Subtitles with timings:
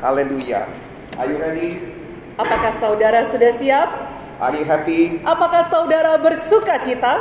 [0.00, 0.64] Hallelujah.
[1.20, 1.76] Are you ready?
[2.40, 3.88] Apakah saudara sudah siap?
[4.40, 5.20] Are you happy?
[5.28, 7.20] Apakah saudara bersuka cita?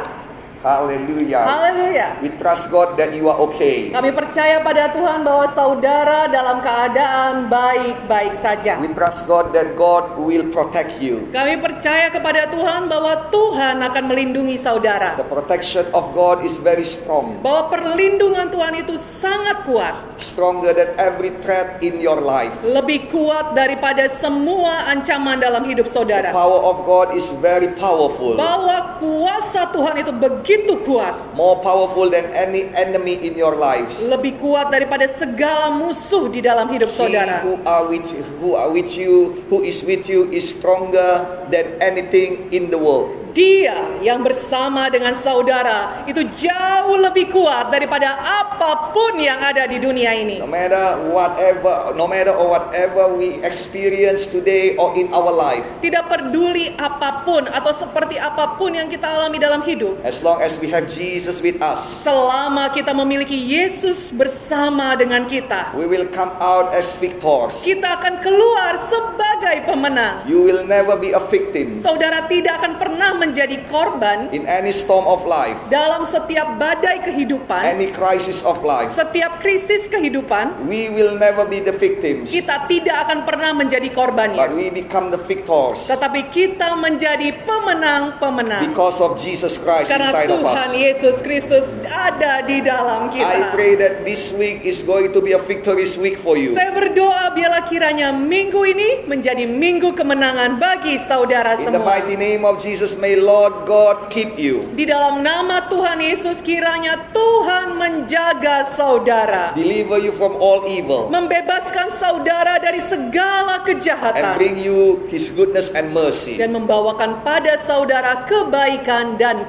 [0.60, 1.40] Hallelujah.
[1.40, 2.20] Haleluya.
[2.20, 3.96] We trust God that you are okay.
[3.96, 8.76] Kami percaya pada Tuhan bahwa saudara dalam keadaan baik-baik saja.
[8.84, 11.24] We trust God that God will protect you.
[11.32, 15.16] Kami percaya kepada Tuhan bahwa Tuhan akan melindungi saudara.
[15.16, 19.96] The protection of God is very strong, Bahwa perlindungan Tuhan itu sangat kuat.
[20.20, 22.52] stronger than every threat in your life.
[22.68, 26.30] Lebih kuat daripada semua ancaman dalam hidup The saudara.
[26.36, 30.48] power of God is very powerful, Bahwa kuasa Tuhan itu begitu
[30.86, 31.14] kuat.
[31.38, 34.08] more powerful than any enemy in your lives.
[34.10, 37.46] Lebih kuat daripada segala musuh di dalam hidup He saudara.
[37.46, 38.10] who are with
[38.42, 43.14] who are with you, who is with you, is stronger than anything in the world.
[43.40, 49.80] Dia yang bersama dengan saudara itu jauh lebih kuat daripada apa pun yang ada di
[49.80, 50.44] dunia ini.
[50.44, 56.12] No matter whatever, no matter or whatever we experience today or in our life, Tidak
[56.12, 59.96] peduli apa pun atau seperti apa pun yang kita alami dalam hidup.
[60.04, 65.72] as long as we have Jesus with us, Selama kita memiliki Yesus bersama dengan kita,
[65.80, 67.64] we will come out as victors.
[67.64, 70.28] kita akan keluar sebagai pemenang.
[70.28, 73.28] You will never be a victim Saudara tidak akan pernah menjadi
[73.70, 78.90] korban in any storm of life, dalam setiap badai kehidupan, any crisis of life.
[78.94, 80.66] setiap krisis kehidupan.
[80.66, 84.38] We will never be the victims, Kita tidak akan pernah menjadi korbannya.
[84.38, 88.70] but we become the victors Tetapi kita menjadi pemenang-pemenang.
[88.70, 90.76] because of Jesus Christ Karena inside of Tuhan us.
[90.76, 93.54] Yesus Kristus ada di dalam I kita.
[93.54, 96.54] pray that this week is going to be a victorious week for you.
[96.54, 101.86] Saya berdoa biarlah kiranya minggu ini menjadi minggu kemenangan bagi saudara In the semua.
[101.98, 106.94] mighty name of Jesus, may Lord God keep you, Di dalam nama Tuhan Yesus kiranya
[107.10, 109.56] Tuhan menjaga saudara.
[109.58, 114.36] deliver you from all evil, Membebaskan saudara dari segala and kejahatan.
[114.38, 116.38] bring you His goodness and mercy.
[116.38, 119.48] Dan membawakan pada saudara kebaikan dan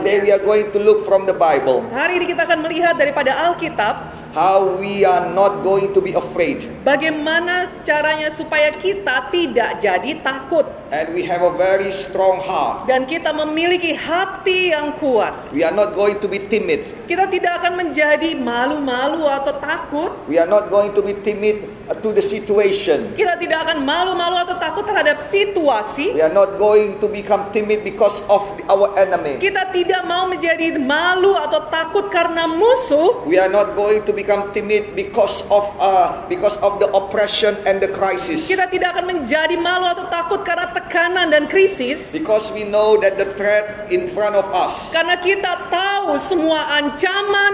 [0.00, 3.32] Today we are going to look from the Bible Hari ini kita akan melihat daripada
[3.50, 10.12] Alkitab how we are not going to be afraid, Bagaimana caranya supaya kita tidak jadi
[10.22, 12.86] takut and we have a very strong heart.
[12.86, 15.34] dan kita memiliki hati yang kuat.
[15.54, 16.99] We are not going to be timid.
[17.10, 20.14] Kita tidak akan menjadi malu-malu atau takut.
[20.30, 21.58] We are not going to be timid
[21.90, 23.18] to the situation.
[23.18, 26.14] Kita tidak akan malu-malu atau takut terhadap situasi.
[26.14, 29.42] We are not going to become timid because of our enemy.
[29.42, 33.26] Kita tidak mau menjadi malu atau takut karena musuh.
[33.26, 37.82] We are not going to become timid because of uh, because of the oppression and
[37.82, 38.46] the crisis.
[38.46, 42.14] Kita tidak akan menjadi malu atau takut karena tekanan dan krisis.
[42.14, 46.99] Because we know that the threat in front of us, Karena kita tahu semua ancaman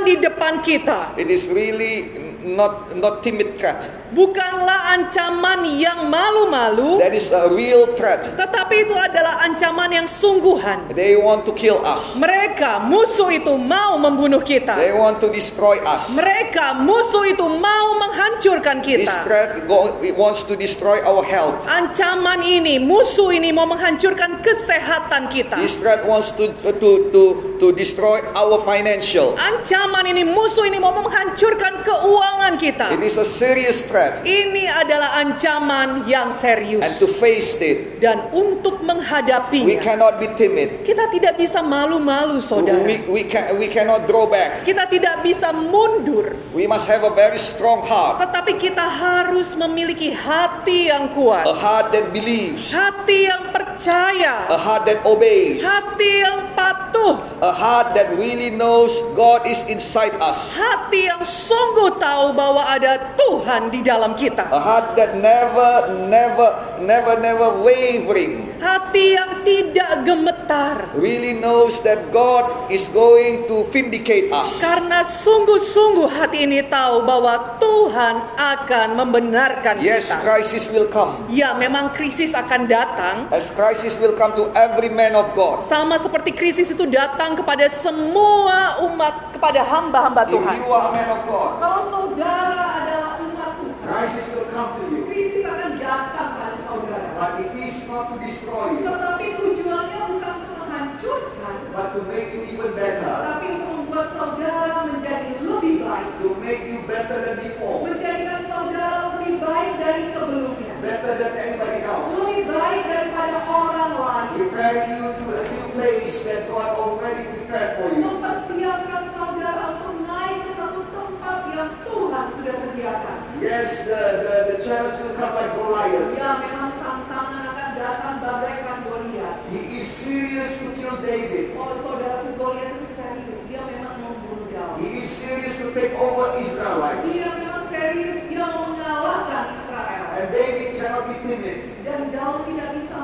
[0.06, 1.14] di depan kita.
[1.18, 3.76] it is really not not timid threat.
[4.16, 7.02] Bukanlah ancaman yang malu-malu.
[7.02, 8.22] That is a real threat.
[8.38, 10.88] Tetapi itu adalah ancaman yang sungguhan.
[10.96, 12.16] They want to kill us.
[12.16, 14.78] Mereka musuh itu mau membunuh kita.
[14.78, 16.14] They want to destroy us.
[16.16, 19.14] Mereka musuh itu mau menghancurkan This kita.
[19.28, 21.58] threat go, it wants to destroy our health.
[21.68, 25.60] Ancaman ini, musuh ini mau menghancurkan kesehatan kita.
[25.60, 27.22] This threat wants to to to
[27.60, 29.35] to destroy our financial.
[29.36, 32.88] Ancaman ini, musuh ini mau menghancurkan keuangan kita.
[32.96, 36.82] It is a serious threat, Ini adalah ancaman yang and serius.
[36.98, 40.82] to face it, Dan untuk we menghadapinya, cannot be timid.
[40.82, 42.80] kita tidak bisa malu-malu saudara.
[42.80, 44.64] We we can we cannot draw back.
[44.64, 46.32] Kita tidak bisa mundur.
[46.56, 51.44] We must have a very strong heart, Tetapi kita harus memiliki hati yang kuat.
[51.44, 54.48] a heart that believes, Hati yang percaya.
[54.48, 57.35] a heart that obeys, Hati yang patuh.
[57.40, 62.96] A heart that really knows God is inside us, Hati yang sungguh tahu bahwa ada
[63.16, 64.48] Tuhan di dalam kita.
[64.48, 65.70] a heart that never,
[66.06, 66.48] never,
[66.80, 68.46] never, never wavering.
[68.56, 70.76] Hati yang tidak gemetar.
[70.96, 74.64] Really knows that God is going to vindicate us.
[74.64, 80.24] Karena sungguh-sungguh hati ini tahu bahwa Tuhan akan membenarkan Yes, kita.
[80.24, 81.12] crisis will come.
[81.28, 83.28] Ya, memang krisis akan datang.
[83.28, 85.60] As crisis will come to every man of God.
[85.60, 88.56] Sama seperti krisis itu datang kepada semua
[88.86, 90.62] umat, kepada hamba-hamba Tuhan.
[90.62, 95.02] God, Kalau saudara adalah umat Tuhan, crisis will come to you.
[95.08, 97.06] krisis akan datang pada saudara.
[97.16, 102.28] But it is not to destroy you, Tetapi tujuannya bukan untuk menghancurkan, but to make
[102.30, 103.10] you even better.
[103.24, 106.10] tapi untuk membuat saudara menjadi lebih baik.
[106.20, 107.82] To make you better than before.
[107.82, 110.72] Menjadikan saudara lebih baik dari sebelumnya.
[110.84, 112.12] Better than anybody else.
[112.14, 114.28] Lebih baik daripada orang lain.
[114.36, 118.00] Prepare you to a new place that God already prepared for you.
[118.00, 123.18] Mempersiapkan saudara untuk naik ke satu tempat yang Tuhan sudah sediakan.
[123.44, 126.16] Yes, the, the, the challenge will come like Goliath.
[126.16, 129.36] Ya, memang tantangan akan datang bagaikan Goliat.
[129.52, 131.52] He is serious to kill David.
[131.60, 133.40] Oh, saudaraku Goliat itu serius.
[133.52, 134.80] Dia memang mau membunuh Daud.
[134.80, 137.12] He is serious to take over Israelites.
[137.12, 138.24] Dia memang serius.
[138.32, 140.04] Dia mau mengalahkan Israel.
[140.16, 141.58] And David cannot be timid.
[141.84, 142.96] Dan Daud tidak bisa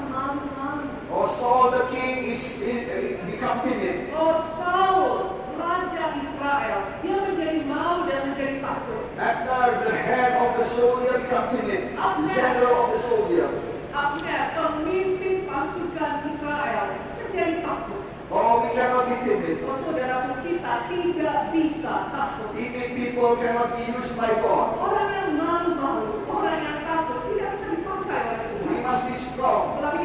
[1.23, 1.29] malu-malu.
[1.29, 4.11] Saul the king is, is become timid.
[4.15, 6.81] Oh, Saul, raja Israel.
[7.03, 9.05] Dia menjadi malu dan menjadi takut.
[9.19, 11.95] Abner, the head of the soldier, become timid.
[12.35, 13.49] General of the soldier.
[13.95, 16.87] Abner, pemimpin pasukan Israel,
[17.23, 18.03] menjadi takut.
[18.33, 19.61] Oh, we cannot be timid.
[19.69, 22.49] Oh, saudaraku kita tidak bisa takut.
[22.57, 24.81] Timid people cannot be used by God.
[24.81, 29.99] Orang yang malu-malu, orang yang takut tidak bisa dipakai oleh We must be strong, Tetapi
[30.01, 30.02] kita harus kuat,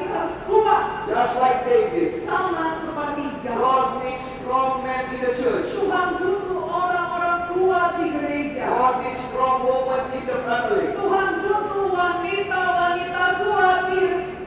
[1.18, 2.14] just like David.
[2.14, 3.58] sama seperti Daud.
[3.58, 5.74] God needs strong men in the church.
[5.74, 8.70] Tuhan butuh orang-orang kuat di gereja.
[8.70, 10.94] God needs strong women in the family.
[10.94, 14.02] Tuhan butuh wanita-wanita kuat di,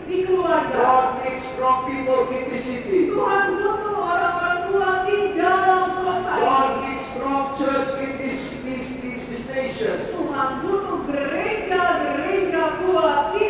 [0.06, 0.78] di keluarga.
[0.78, 3.10] God needs strong people in the city.
[3.10, 6.34] Tuhan butuh orang-orang kuat di dalam kota.
[6.38, 9.98] God needs strong church in this, this, this, this nation.
[10.14, 13.49] Tuhan butuh gereja-gereja kuat di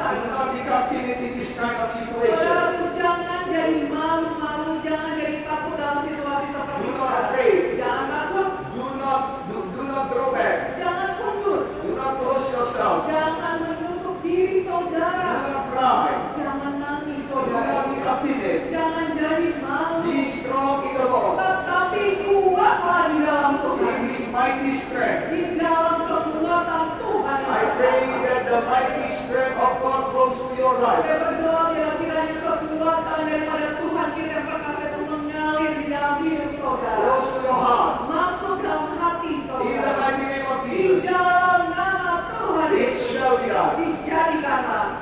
[0.00, 0.32] bangsa I do ini.
[0.32, 2.32] not become timid in this kind of situation.
[2.32, 7.20] Saudaraku, jangan jadi malu-malu, jangan jadi takut dalam situasi seperti Do not ini.
[7.20, 7.62] afraid.
[7.76, 9.20] Jangan takut, Do not
[9.50, 10.56] do, do not back.
[10.80, 13.04] jangan mundur, Do not close yourself.
[13.06, 16.08] jangan menutup diri Do saudara, not cry.
[16.34, 21.36] jangan nangis Do not saudara, jangan jadi malu, Be strong in the Lord.
[21.38, 25.28] tetapi kuatlah di dalam Tuhan, In His mighty strength.
[25.34, 27.18] di dalam kekuatan Tuhan.
[27.50, 31.02] I pray that the mighty strength of God flows to your life.
[31.02, 36.50] Saya berdoa bila kiranya kekuatan daripada Tuhan kita yang perkasa itu mengalir di dalam hidup
[36.54, 36.98] saudara.
[37.02, 37.94] Flows to your heart.
[38.06, 39.98] Masuk dalam hati In the saudara.
[39.98, 41.02] mighty name of Di Jesus.
[41.10, 41.59] dalam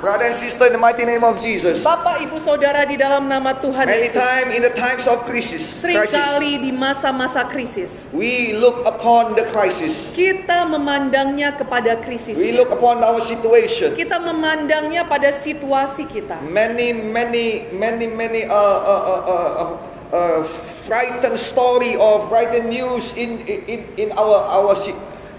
[0.01, 1.83] Brother and sister, in the mighty name of Jesus.
[1.83, 4.15] Bapak Ibu Saudara di dalam nama Tuhan Many Yesus.
[4.15, 8.07] time in the times of crisis, Seringkali di masa-masa krisis.
[8.15, 10.15] we look upon the crisis.
[10.15, 12.37] Kita memandangnya kepada krisis.
[12.37, 13.93] We look upon our situation.
[13.97, 16.39] Kita memandangnya pada situasi kita.
[16.47, 19.71] Many, many, many, many uh, uh, uh, uh, uh,
[20.15, 20.39] uh,
[20.87, 24.73] frightened story or frightened news in in in our our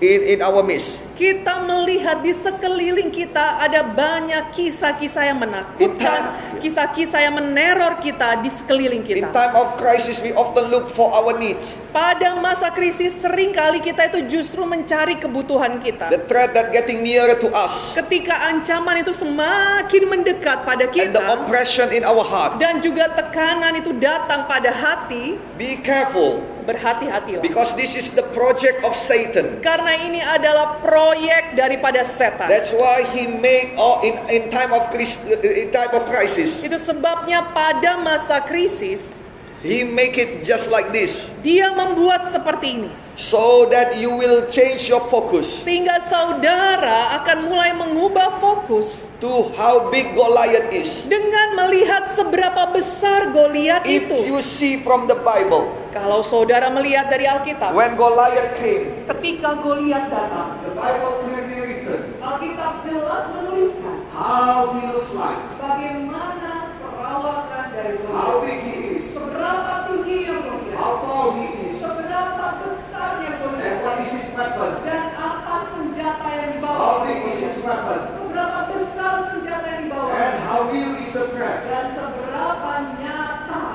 [0.00, 1.04] in in our midst.
[1.20, 6.20] Kita melihat di sekeliling kita ada banyak kisah-kisah yang menakutkan,
[6.64, 9.28] kisah-kisah yang meneror kita di sekeliling In kita.
[9.28, 11.84] time of crisis, we often look for our needs.
[11.92, 16.08] Pada masa krisis sering kali kita itu justru mencari kebutuhan kita.
[16.08, 21.20] The threat that getting nearer to us Ketika ancaman itu semakin mendekat pada and the
[21.20, 22.56] kita oppression in our heart.
[22.56, 27.42] dan juga tekanan itu datang pada hati, Be careful berhati-hatilah.
[27.42, 29.58] because this is the project of Satan.
[29.60, 32.46] Karena ini adalah proyek daripada setan.
[32.46, 36.62] That's why he make all in in time of in time of crisis.
[36.62, 39.20] Itu sebabnya pada masa krisis
[39.60, 42.88] He make it just like this dia membuat seperti ini.
[43.12, 49.92] so that you will change your focus Sehingga saudara akan mulai mengubah fokus to how
[49.92, 51.04] big Goliath is.
[51.04, 54.32] dengan melihat seberapa besar Goliat If itu.
[54.32, 60.06] you see from the Bible, Kalau saudara melihat dari Alkitab, when Goliath came, ketika Goliat
[60.06, 67.98] datang, the Bible clearly written Alkitab jelas menuliskan how he looks like, bagaimana perawakan dari
[68.06, 68.46] how Goliat.
[68.46, 73.98] big he is, Seberapa tingginya Goliat, how tall he is, seberapa besarnya and Goliat, what
[73.98, 76.78] is his weapon, dan apa senjata yang dibawa.
[76.78, 80.10] how big is his weapon, Seberapa besar senjata yang dibawa.
[80.14, 81.58] and how real is the threat.
[81.66, 83.69] Dan seberapa nyata.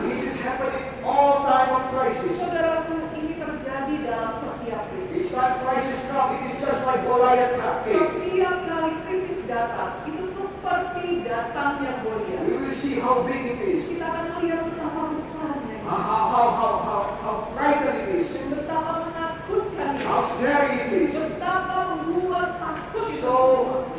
[0.00, 2.48] This is happening all time of crisis.
[2.48, 5.12] Saudaraku, ini terjadi dalam setiap krisis.
[5.20, 8.08] Each time crisis come, it is just like Goliath came.
[8.08, 12.40] Setiap kali krisis datang, itu seperti datangnya Goliat.
[12.48, 16.48] We will see how big it is, Kita akan melihat betapa besarnya how how how
[16.56, 21.36] how how, how frightened it is, dan betapa menakutkan how scary it is.
[21.36, 23.08] Betapa membuat takut.
[23.12, 23.34] So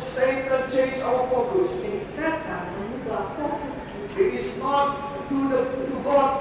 [0.02, 1.86] Satan change our focus.
[1.86, 4.18] Jadi setan mengubah fokus kita.
[4.18, 6.32] It is not to the to God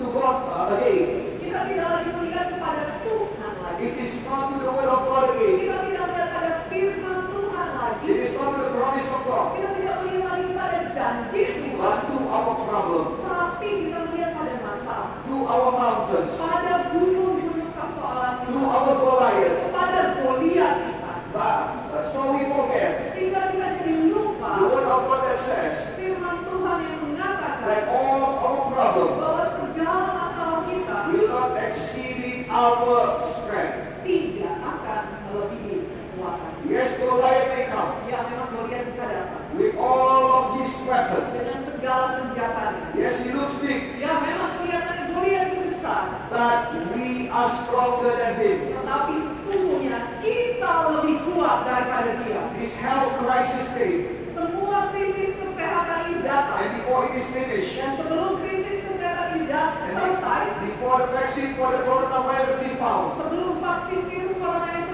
[0.00, 1.36] to God uh, again.
[1.44, 3.80] Kita tidak lagi melihat kepada Tuhan lagi.
[3.84, 5.56] It is not to the will of God again.
[5.60, 8.04] Kita tidak melihat pada firman Tuhan lagi.
[8.08, 9.46] It is not to the promise of God.
[9.56, 11.76] Kita tidak melihat lagi pada janji Tuhan.
[11.78, 15.08] But to our problem, Tapi kita melihat pada masalah.
[15.24, 18.66] to our mountains, Pada gunung-gunung persoalan to kita.
[18.66, 19.60] our Goliath.
[19.70, 21.12] Pada Goliat kita.
[21.28, 21.58] But
[21.92, 26.40] uh, so we forget Sehingga kita jadi the lupa word of God that says firman
[26.48, 33.20] Tuhan yang mengatakan that all our problem bahwa segala masalah kita will not exceed our
[33.20, 33.76] strength.
[34.02, 35.84] tidak akan melebihi
[36.64, 37.64] Yes, Goliath may
[38.28, 41.28] memang Goliat bisa datang with all of his weapons.
[41.34, 42.84] dengan segala senjatanya.
[42.94, 46.58] Yes, he looks big, Ya memang kelihatan Goliat besar, but
[46.94, 48.58] we are stronger than him.
[48.76, 52.40] tetapi sesungguhnya kita lebih kuat daripada dia.
[52.54, 57.98] This health crisis came, Semua krisis kesehatan ini datang and before it is finished, dan
[57.98, 63.58] sebelum krisis kesehatan ini datang selesai, before the vaccine for the coronavirus be found, sebelum
[63.58, 64.87] vaksin virus corona ditemukan,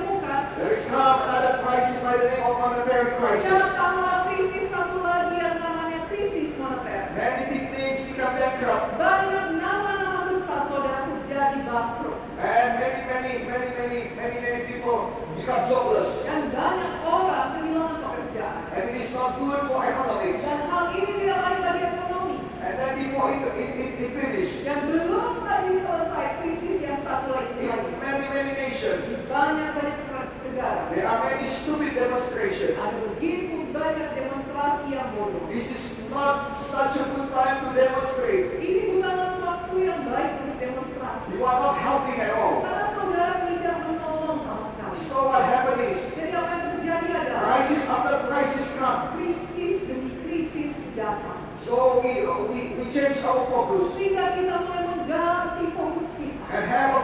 [0.64, 3.52] there is come another crisis by the name of monetary crisis.
[3.52, 7.04] datanglah krisis satu lagi yang namanya krisis moneter.
[7.12, 13.70] Many big names become bankrupt, Banyak nama-nama besar saudaraku jadi bangkrut and many, many, many,
[13.76, 16.24] many, many, many people become jobless.
[16.32, 18.62] dan banyak orang kehilangan pekerjaan.
[18.72, 20.48] And it is not good for economics.
[20.48, 22.36] Dan hal ini tidak baik bagi ekonomi.
[22.64, 27.36] And then before it, it, it, it finished, Dan belum tadi selesai krisis yang satu
[27.36, 32.78] lagi in many, many nations, Di banyak-banyak there are many stupid demonstrations.
[32.78, 35.42] ada begitu banyak demonstrasi yang bodoh.
[35.50, 35.84] This is
[36.14, 38.54] not such a good time to demonstrate.
[38.62, 41.26] Ini bukanlah waktu yang baik untuk demonstrasi.
[41.34, 42.62] You are not helping at all.
[42.62, 44.94] Karena saudara tidak menolong sama sekali.
[44.94, 49.00] So what happened is, Jadi apa yang terjadi adalah crisis after crisis come.
[49.18, 51.42] krisis demi krisis datang.
[51.58, 56.42] So we, we, we change our focus Sehingga kita mulai mengganti fokus kita.
[56.54, 57.02] and have a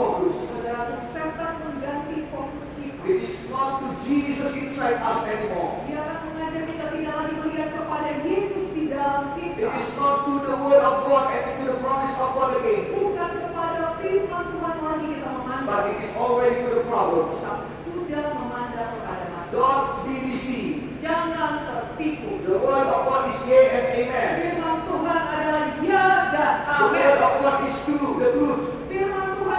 [0.00, 0.48] focus.
[0.48, 3.00] Saudaraku, setan mengganti fokus kita.
[3.04, 5.76] It is not to Jesus inside us anymore.
[5.84, 9.68] Dia akan mengajar kita tidak lagi melihat kepada Yesus di dalam It kita.
[9.76, 12.96] is not to the word of God and into the promise of God again.
[12.96, 15.84] Bukan kepada firman Tuhan lagi kita But memandang.
[15.92, 17.36] it is already to the problems.
[17.38, 19.52] Tapi sudah memandang kepada masalah.
[19.52, 20.80] Don't be deceived.
[21.00, 22.40] Jangan tertipu.
[22.44, 24.32] The word of God is yea and amen.
[24.40, 26.96] Firman Tuhan adalah ya dan The amin.
[26.96, 28.66] word of God is true, the truth.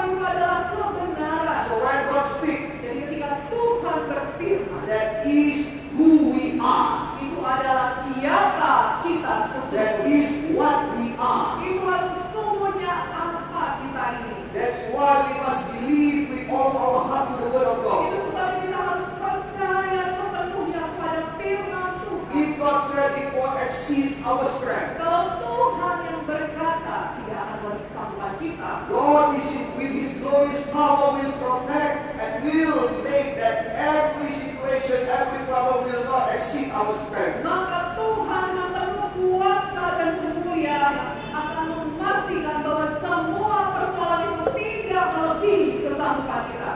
[0.07, 1.59] Itu adalah kebenaran.
[1.61, 5.57] So when God speaks, Jadi ketika Tuhan berfirman, that is
[5.95, 7.15] who we are.
[7.21, 8.73] itu adalah siapa
[9.05, 10.09] kita That sesungguhnya.
[10.09, 11.61] is what we are.
[11.61, 14.37] Itulah sesungguhnya apa kita ini.
[14.51, 18.01] That's why we must believe with all our heart to the word of Itu God.
[18.03, 18.30] sebabnya
[22.81, 29.37] Said it won't exceed our strength, Kalau Tuhan yang berkata tidak akan kesanggupan kita, God
[29.37, 35.93] is with His glorious power will protect and will make that every situation, every problem
[35.93, 37.45] will not exceed our strength.
[37.45, 40.93] maka Tuhan yang penuh kuasa dan kemuliaan
[41.31, 42.87] akan memastikan bahwa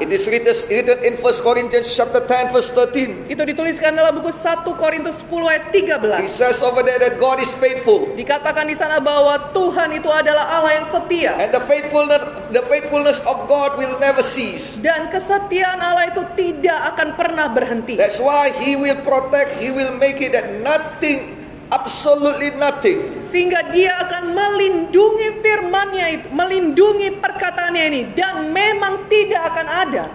[0.02, 0.56] It is written,
[1.04, 3.28] in 1 Corinthians chapter 10 verse 13.
[3.28, 6.28] Itu dituliskan dalam buku 1 Korintus 10 ayat It 13.
[6.32, 8.08] says over there that God is faithful.
[8.16, 12.22] Dikatakan di sana bahwa Tuhan itu adalah Allah yang setia And the faithfulness,
[12.52, 14.80] the faithfulness of God will never cease.
[14.80, 18.00] dan kesetiaan Allah itu tidak akan pernah berhenti.
[18.00, 21.35] That's why He will protect, He will make it that nothing,
[21.74, 28.02] absolutely nothing, Sehingga dia akan melindungi firmannya itu, melindungi perkataannya ini.
[28.14, 30.06] Dan memang tidak akan ada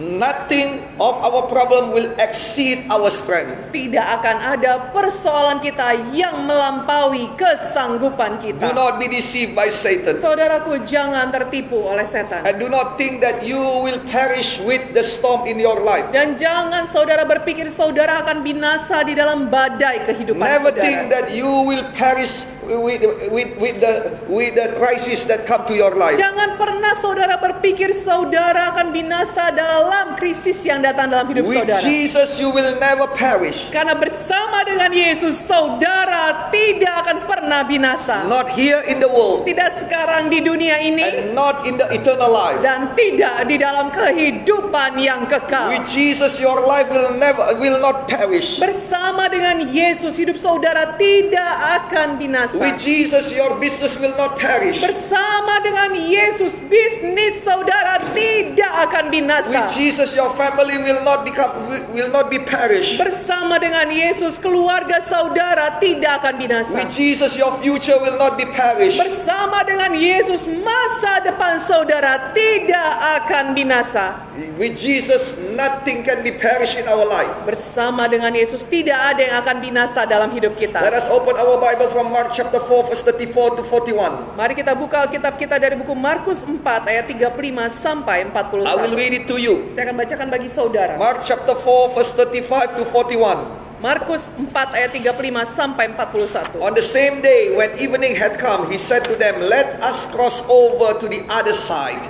[0.00, 3.52] nothing of our problem will exceed our strength.
[3.70, 8.72] tidak akan ada persoalan kita yang melampaui kesanggupan Do kita.
[8.72, 10.16] not be deceived by Satan.
[10.16, 12.48] Saudaraku, jangan tertipu oleh setan.
[12.48, 16.08] And do not think that you will perish with the storm in your life.
[16.10, 20.80] Dan jangan saudara berpikir saudara akan binasa di dalam badai kehidupan Never saudara.
[20.80, 23.02] think that you will perish with,
[23.34, 26.14] with, with, the, with the crisis that come to your life.
[26.16, 29.89] Jangan pernah saudara berpikir saudara akan binasa dalam
[30.20, 31.80] krisis yang datang dalam hidup With saudara.
[31.80, 33.72] Jesus, you will never perish.
[33.72, 38.28] Karena bersama dengan Yesus saudara tidak akan pernah binasa.
[38.28, 42.28] Not here in the world Tidak sekarang di dunia ini and not in the eternal
[42.28, 42.60] life.
[42.60, 45.72] dan tidak di dalam kehidupan yang kekal.
[45.72, 48.60] With Jesus, your life will never will not perish.
[48.60, 52.60] Bersama dengan Yesus hidup saudara tidak akan binasa.
[52.60, 54.82] With Jesus, your business will not perish.
[54.82, 59.50] Bersama dengan Yesus bisnis saudara tidak akan binasa.
[59.50, 61.48] With Jesus, your family will not become
[61.96, 63.00] will not be perished.
[63.00, 66.76] Bersama dengan Yesus, keluarga saudara tidak akan binasa.
[66.76, 69.00] With Jesus, your future will not be perished.
[69.00, 72.90] Bersama dengan Yesus, masa depan saudara tidak
[73.24, 74.20] akan binasa.
[74.60, 77.28] With Jesus, nothing can be perished in our life.
[77.48, 80.78] Bersama dengan Yesus, tidak ada yang akan binasa dalam hidup Let kita.
[80.92, 84.36] us open our Bible from Mark chapter 4, verse 34 to 41.
[84.36, 86.56] Mari kita buka Alkitab kita dari buku Markus 4
[86.88, 87.36] ayat 35
[87.68, 89.00] sampai I will 41.
[89.00, 89.59] read it to you.
[89.76, 90.96] Saya akan bacakan bagi saudara.
[90.96, 93.60] Mark chapter 4, verse 35 to 41.
[93.80, 96.60] Markus 4 ayat 35 sampai 41.
[96.60, 100.44] On the same day, when evening had come, he said to them, Let us cross
[100.52, 102.00] over to the other side.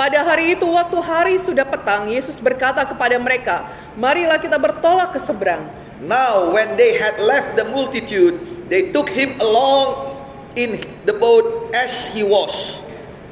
[0.00, 3.66] Pada hari itu waktu hari sudah petang, Yesus berkata kepada mereka,
[3.98, 5.66] "Marilah kita bertolak ke seberang."
[6.06, 8.38] Now, when they had left the multitude,
[8.70, 10.14] they took him along
[10.54, 12.86] in the boat as he was.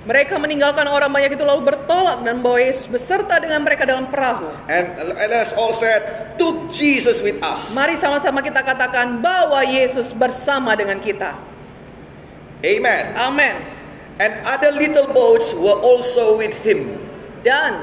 [0.07, 4.47] Mereka meninggalkan orang banyak itu lalu bertolak dan Yesus beserta dengan mereka dalam perahu.
[4.71, 4.87] And
[5.19, 7.75] let us all said, took Jesus with us.
[7.75, 11.35] Mari sama-sama kita katakan bahwa Yesus bersama dengan kita.
[12.63, 13.05] Amen.
[13.19, 13.59] Amin.
[14.23, 16.87] And other little boats were also with him.
[17.43, 17.83] Dan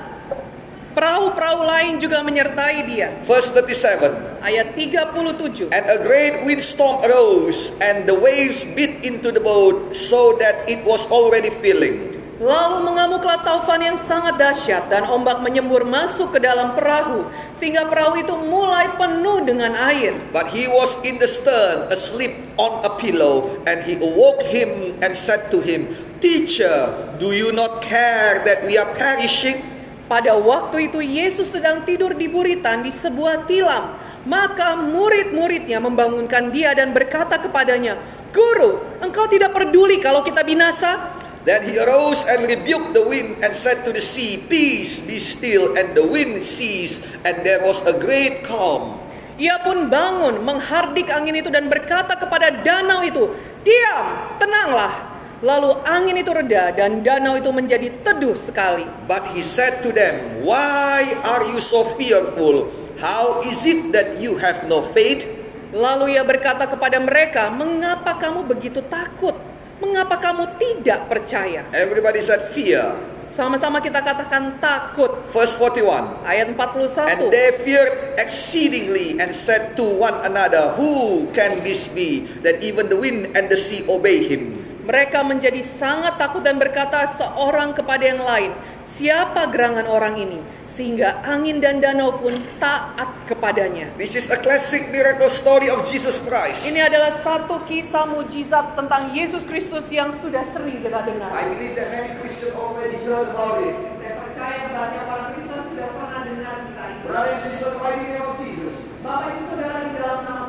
[0.93, 3.11] perahu-perahu lain juga menyertai dia.
[3.25, 4.41] Verse 37.
[4.45, 5.73] Ayat 37.
[5.73, 10.85] And a great windstorm arose, and the waves beat into the boat, so that it
[10.85, 12.13] was already filling.
[12.43, 17.23] Lalu mengamuklah taufan yang sangat dahsyat dan ombak menyembur masuk ke dalam perahu
[17.55, 20.11] sehingga perahu itu mulai penuh dengan air.
[20.35, 25.15] But he was in the stern, asleep on a pillow, and he awoke him and
[25.15, 25.87] said to him,
[26.19, 29.72] Teacher, do you not care that we are perishing?
[30.13, 33.97] Pada waktu itu Yesus sedang tidur di buritan di sebuah tilam.
[34.29, 37.97] Maka murid-muridnya membangunkan dia dan berkata kepadanya,
[38.29, 41.17] Guru, engkau tidak peduli kalau kita binasa?
[41.49, 45.73] Then he arose and rebuked the wind and said to the sea, Peace, be still.
[45.81, 49.01] And the wind ceased, and there was a great calm.
[49.41, 53.33] Ia pun bangun menghardik angin itu dan berkata kepada danau itu,
[53.65, 55.12] Diam, tenanglah.
[55.43, 58.87] Lalu angin itu reda dan danau itu menjadi teduh sekali.
[59.11, 62.71] But he said to them, Why are you so fearful?
[62.95, 65.27] How is it that you have no faith?
[65.75, 69.35] Lalu ia berkata kepada mereka, Mengapa kamu begitu takut?
[69.83, 71.67] Mengapa kamu tidak percaya?
[71.75, 73.11] Everybody said, Fear.
[73.33, 75.11] Sama-sama kita katakan takut.
[75.33, 76.23] Verse 41.
[76.23, 77.19] Ayat 41.
[77.19, 82.87] And they feared exceedingly and said to one another, Who can this be that even
[82.87, 84.52] the wind and the sea obey him?
[84.83, 88.51] Mereka menjadi sangat takut dan berkata seorang kepada yang lain,
[88.83, 94.91] "Siapa gerangan orang ini sehingga angin dan danau pun taat kepadanya?" This is a classic
[94.91, 96.67] miracle story of Jesus Christ.
[96.67, 101.31] Ini adalah satu kisah mujizat tentang Yesus Kristus yang sudah sering kita dengar.
[101.31, 103.79] I believe that many Christians already heard about it.
[104.03, 107.07] Saya percaya banyak orang Kristen sudah pernah dengar kisah ini.
[107.07, 110.43] Brothers and sisters, in the name of Jesus, Bapak Ibu Saudara di dalam nama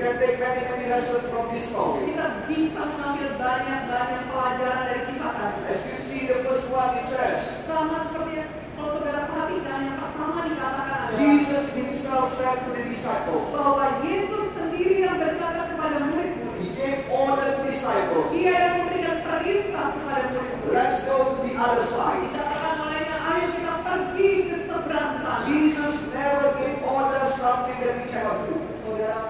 [0.00, 2.08] Can take many, many lessons from this story.
[2.08, 5.60] Kita bisa mengambil banyak-banyak pelajaran dari kisah tadi.
[5.68, 8.48] As you see the first one, it says, Sama seperti
[8.80, 14.56] kalau saudara perhatikan yang pertama dikatakan adalah Jesus himself said to the disciples, bahwa Yesus
[14.56, 16.64] sendiri yang berkata kepada murid-murid.
[16.64, 20.72] He gave order to disciples, Dia yang memberikan perintah kepada murid-murid.
[20.72, 22.24] let's go to the other side.
[22.32, 25.44] Dikatakan olehnya, ayo kita pergi ke seberang sana.
[25.44, 28.56] Jesus never gave order something that we cannot do.
[28.80, 29.28] Saudara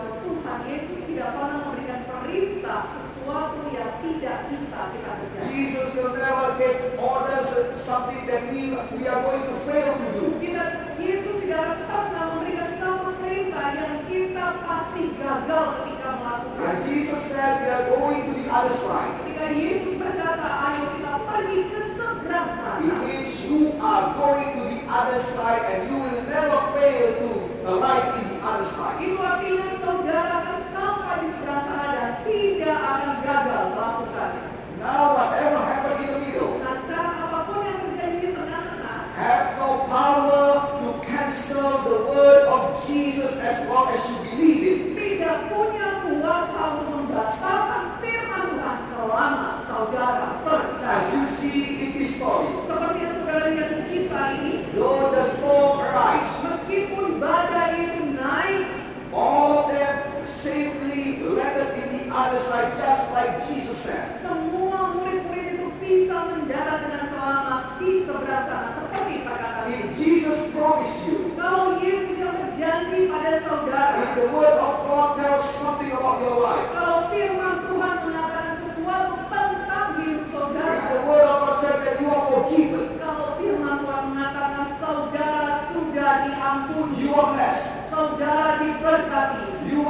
[0.51, 5.47] Tuhan Yesus tidak pernah memberikan perintah sesuatu yang tidak bisa kita kerjakan.
[5.55, 10.27] Jesus will never give orders something that we, we are going to fail to do.
[10.43, 16.67] Kita, Yesus tidak pernah memberikan satu perintah yang kita pasti gagal ketika melakukan.
[16.67, 19.15] And Jesus said we are going to the other side.
[19.23, 22.95] Ketika Yesus berkata, ayo kita pergi ke seberang It sana.
[23.07, 28.27] means you are going to the other side and you will never fail to in
[28.33, 28.97] the other side.
[29.05, 34.45] Itu artinya saudara akan sampai di seberang sana dan tidak akan gagal melakukannya.
[34.81, 39.61] Now whatever happened in the middle Nah sekarang apa pun yang terjadi di tengah-tengah have
[39.61, 44.79] no power to cancel the word of Jesus as long as you believe it.
[44.97, 50.97] tidak punya kuasa untuk membatalkan firman Tuhan selama saudara As percaya.
[51.13, 55.85] you see in this story, Seperti yang saudara lihat di kisah ini, though the storm
[55.85, 58.65] rise, meskipun badai itu naik,
[59.13, 59.95] all of them
[60.25, 64.07] safely landed in the other side, just like Jesus said.
[64.23, 68.69] semua murid-murid itu bisa mendarat dengan selamat di seberang sana.
[68.79, 69.99] Seperti perkataan If Yesus.
[69.99, 75.47] Jesus promised you, Kalau Yesus yang berjanji pada saudara, if the word of God tells
[75.47, 81.27] something about your life, kalau firman Tuhan mengatakan sesuatu tentang hidup if saudara, the word
[81.27, 84.51] of God said that you are forgiven, kalau firman Tuhan mengatakan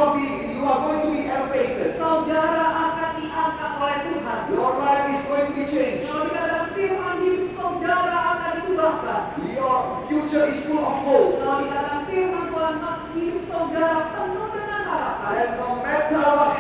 [0.00, 0.24] are be
[0.56, 1.92] you are going to be elevated.
[2.00, 4.40] Saudara akan diangkat oleh Tuhan.
[4.48, 6.08] Your life is going to be changed.
[6.08, 9.22] Kalau dikatakan firman hidup saudara akan diubahkan.
[9.52, 11.38] Your future is full of hope.
[11.38, 12.74] Kalau dikatakan firman Tuhan,
[13.14, 15.32] hidup saudara penuh dengan harapan.
[15.38, 16.52] And no matter what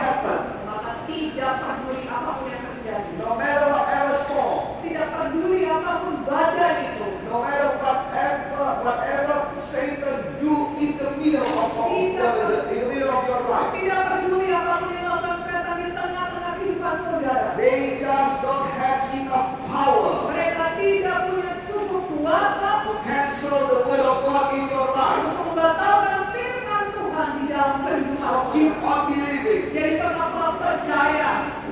[0.62, 3.10] Maka tidak peduli apa pun yang terjadi.
[3.18, 7.08] no matter whatever storm, Tidak peduli apa pun badai itu.
[7.26, 12.88] no matter whatever whatever Satan do in the middle of, of the, the- in the
[12.94, 17.48] middle of your life, Tidak peduli apa pun yang dilakukan setan di tengah-tengah kehidupan saudara.
[17.58, 24.00] they just don't have enough power Mereka tidak punya cukup kuasa to cancel the word
[24.02, 25.22] of God in your life.
[25.28, 31.30] untuk membatalkan firman Tuhan di dalam kehidupan So keep on believing, Jadi tetaplah percaya,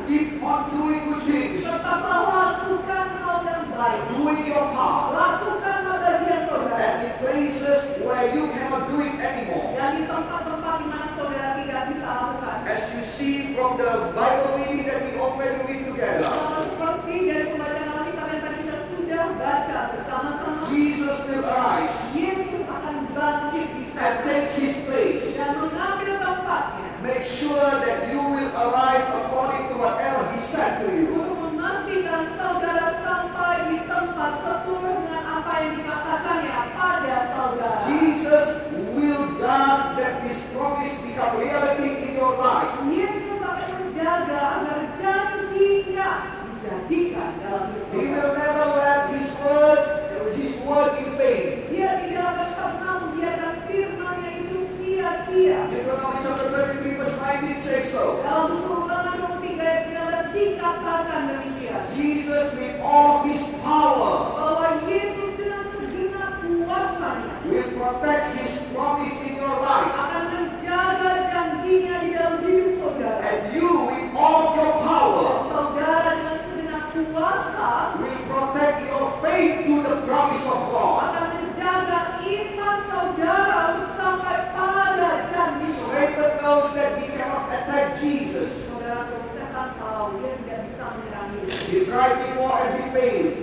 [0.08, 4.00] keep on doing good things, tetaplah lakukan hal yang baik.
[4.16, 6.80] doing your part, Lakukanlah bagian saudara.
[6.80, 9.76] and in places where you cannot do it anymore.
[9.76, 12.56] Dan di tempat-tempat di mana saudara tidak bisa lakukan.
[12.64, 16.32] As you see from the Bible meeting that we already read together,
[16.64, 20.56] seperti dari pembacaan Alkitab yang tadi kita sudah baca bersama-sama.
[20.64, 25.38] Jesus will arise Yesus akan bangkit di and sana take his place.
[25.38, 26.17] dan mengambil
[27.08, 31.08] Make sure that you will arrive according to whatever he said to you.
[31.56, 37.80] memastikan saudara sampai di tempat seturut dengan apa yang dikatakannya pada saudara.
[37.88, 42.68] Jesus will grant that his promise become reality in your life.
[42.92, 46.10] Yesus akan menjaga agar janjinya
[46.44, 49.80] dijadikan dalam hidup He will never let his word,
[50.28, 51.72] his word in vain.
[51.72, 53.87] Dia tidak akan pernah membiarkan firman-Nya itu
[55.28, 56.48] Deuteronomy chapter
[56.80, 58.24] 23 verse 19 says so.
[58.24, 59.84] Dalam buku ulangan 23 ayat
[60.32, 61.80] 19 dikatakan demikian.
[61.84, 69.36] Jesus with all his power Bahwa Yesus dengan segenap kuasanya will protect his promise in
[69.36, 69.92] your life.
[69.92, 73.20] akan menjaga janjinya di dalam hidup saudara.
[73.20, 77.68] And you with all of your power Saudara dengan segenap kuasa
[78.00, 81.12] will protect your faith to the promise of God.
[81.12, 86.37] akan menjaga iman saudara untuk sampai pada janji Tuhan.
[86.48, 88.80] Knows that he cannot attack Jesus.
[91.68, 93.36] He tried before and he failed.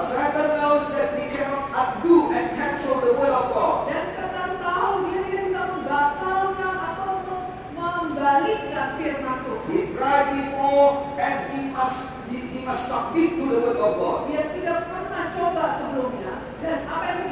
[0.00, 3.92] Satan knows that he cannot undo and cancel the word of God.
[3.92, 9.68] Dan tahu dia tidak bisa membatalkan atau mem- membalikkan firman Tuhan.
[9.68, 14.32] He tried before and he must he, he must submit to the word of God.
[14.32, 17.24] Dia pernah coba sebelumnya dan apa yang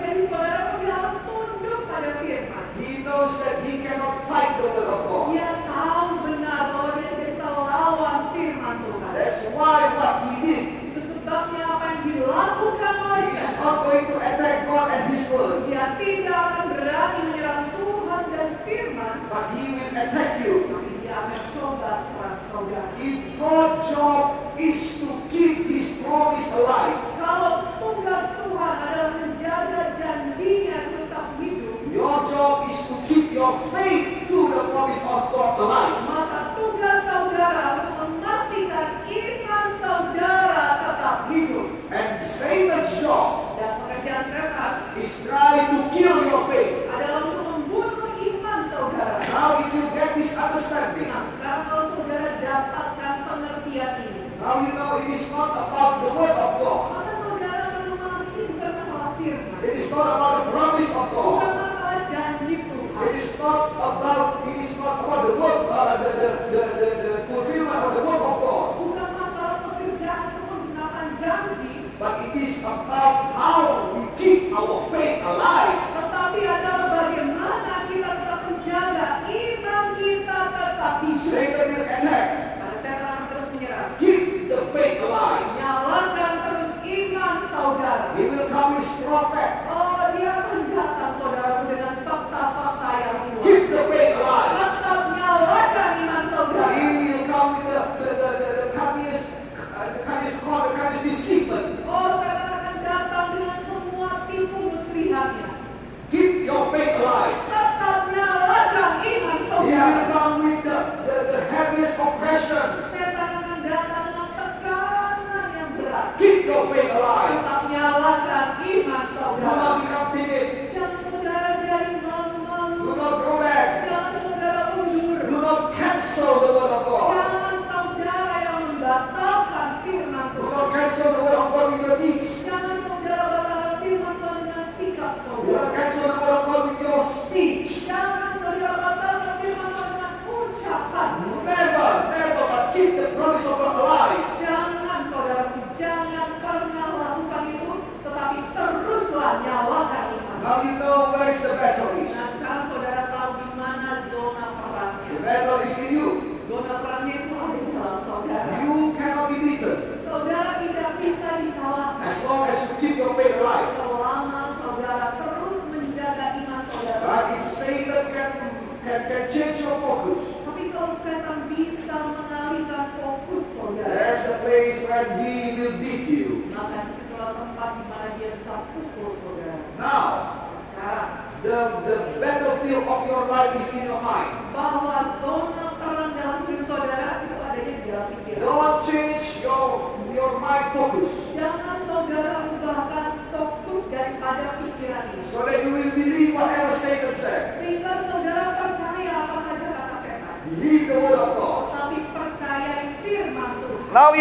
[3.12, 5.06] knows that he cannot fight the word of
[5.66, 6.01] God.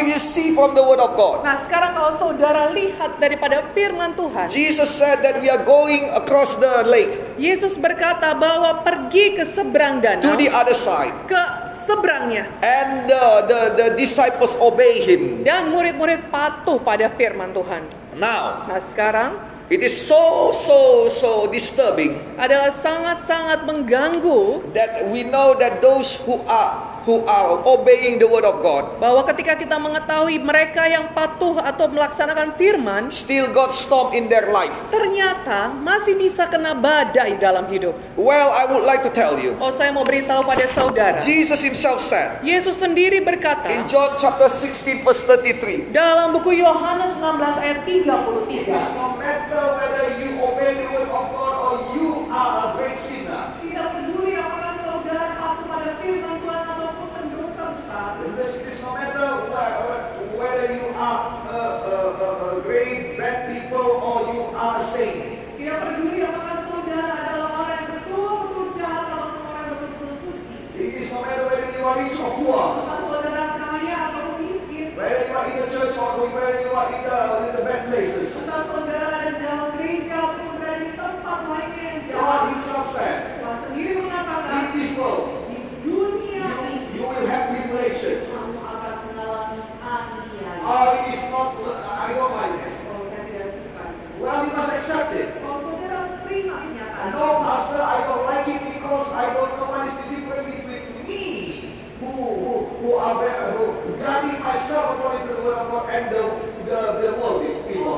[0.01, 4.17] If you see from the word of God, Nah, sekarang kalau saudara lihat daripada firman
[4.17, 9.45] Tuhan, Jesus said that we are going across the lake Yesus berkata bahwa pergi ke
[9.53, 11.41] seberang to danau, the other side, ke
[11.85, 12.45] seberangnya.
[12.61, 15.41] and uh, the, the disciples obey him.
[15.41, 17.81] Dan murid-murid patuh pada firman Tuhan.
[18.17, 19.33] Now, Nah, sekarang
[19.71, 26.37] it is so, so, so disturbing adalah sangat-sangat mengganggu that we know that those who
[26.45, 31.57] are who are obeying the word of God bahwa ketika kita mengetahui mereka yang patuh
[31.57, 34.73] atau melaksanakan firman, still got storm in their life.
[34.91, 37.93] ternyata masih bisa kena badai dalam hidup.
[38.13, 41.17] Well, I would like to tell you, Oh, saya mau beritahu pada saudara.
[41.17, 47.17] Jesus himself said Yesus sendiri berkata in John chapter 16 verse 33, dalam buku Yohanes
[47.17, 48.69] 16 ayat It 33.
[48.69, 52.95] is no matter whether you obey the word of God or you are a great
[52.95, 53.57] sinner.
[53.59, 58.09] Tidak peduli apakah saudara patuh pada firman Tuhan ataupun pendosa besar.
[58.21, 63.15] It is it is no matter whe- whether you are a, a, a, a great
[63.15, 64.01] bad people
[64.81, 65.37] or you are a saint.
[65.61, 71.13] Tidak peduli apakah saudara adalah orang yang betul-betul jahat ataupun orang yang betul-betul suci.
[71.13, 74.87] No matter whether you are rich or poor, Apakah saudara kaya ataupun miskin.
[74.97, 77.81] whether you are in the church or whether you are in the, in the bad
[77.93, 78.29] places.
[78.41, 82.41] Entah saudara ada di dalam gereja berada di tempat lainnya yang God jahat.
[82.57, 86.41] Himself said, Tuhan sendiri mengatakan in this world, di dunia
[86.73, 88.17] ini you, you will have tribulation.
[88.33, 90.65] kamu akan mengalami aniaya.
[90.65, 91.53] Oh, it is not,
[91.85, 92.73] I don't like it.
[92.81, 93.85] Kalau saya tidak suka.
[94.21, 95.33] Well, you must accept it.
[97.11, 100.85] No, Pastor, I don't like it because I don't know what is the difference between
[101.01, 101.25] me,
[101.99, 102.51] who who
[102.85, 106.21] who are better, who guarding myself according to the word of God, and the
[106.69, 107.97] the, the worldly people.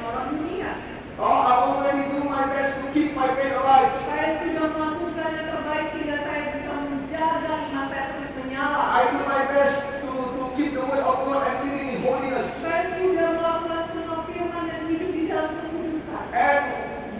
[0.00, 0.70] Orang dunia?
[1.20, 3.92] Oh, I already do my best to keep my faith alive.
[4.08, 8.80] Saya sudah melakukan yang terbaik sehingga saya bisa menjaga iman saya terus menyala.
[8.96, 11.27] I do my best to to keep the word of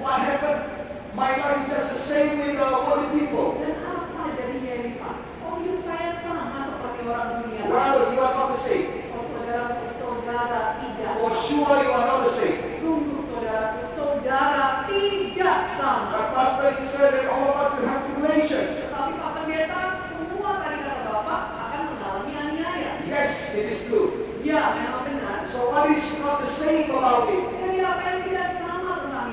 [0.08, 0.64] what happened?
[1.12, 3.60] My life is just the same with the worldly people.
[3.60, 5.16] Dan apa jadinya ini Pak?
[5.44, 7.68] Oh hidup saya sama seperti orang dunia.
[7.68, 8.88] Well, you are not the same.
[9.12, 11.12] Oh saudara, saudara tidak.
[11.20, 12.56] For sure, you are not the same.
[12.80, 16.16] Sungguh saudara, saudara tidak sama.
[16.16, 18.64] But Pastor, you said that all of us will have tribulation.
[18.64, 22.90] Tetapi Pak Pendeta, semua tadi kata Bapak akan mengalami aniaya.
[23.04, 24.24] Yes, it is true.
[24.40, 25.44] Ya, memang benar.
[25.44, 27.44] So what is not the same about it?
[27.60, 29.28] Jadi apa yang tidak sama tentang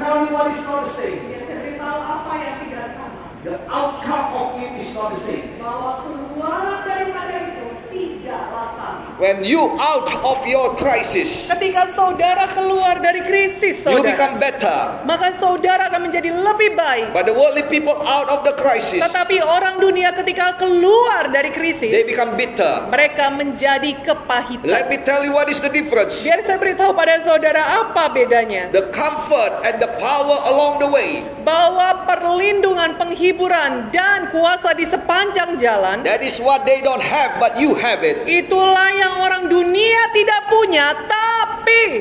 [0.00, 1.20] you what is not the same.
[1.44, 3.24] Beritahu apa yang tidak sama.
[3.44, 5.60] The outcome of it is not the same.
[5.60, 9.09] Bahwa keluaran daripada itu tidaklah sama.
[9.20, 14.78] When you out of your crisis, Ketika saudara keluar dari krisis you saudara, become better.
[15.04, 17.12] maka saudara akan menjadi lebih baik.
[17.12, 21.92] But the worldly people out of the crisis, Tetapi orang dunia ketika keluar dari krisis,
[21.92, 22.88] they become bitter.
[22.88, 24.64] mereka menjadi kepahitan.
[24.64, 26.24] Let me tell you what is the difference.
[26.24, 28.72] Biar saya beritahu pada saudara apa bedanya.
[28.72, 35.60] The comfort and the power along the way, Bahwa perlindungan, penghiburan, dan kuasa di sepanjang
[35.60, 38.16] jalan, that is what they don't have, but you have it.
[38.24, 41.59] itulah yang orang dunia tidak punya, tapi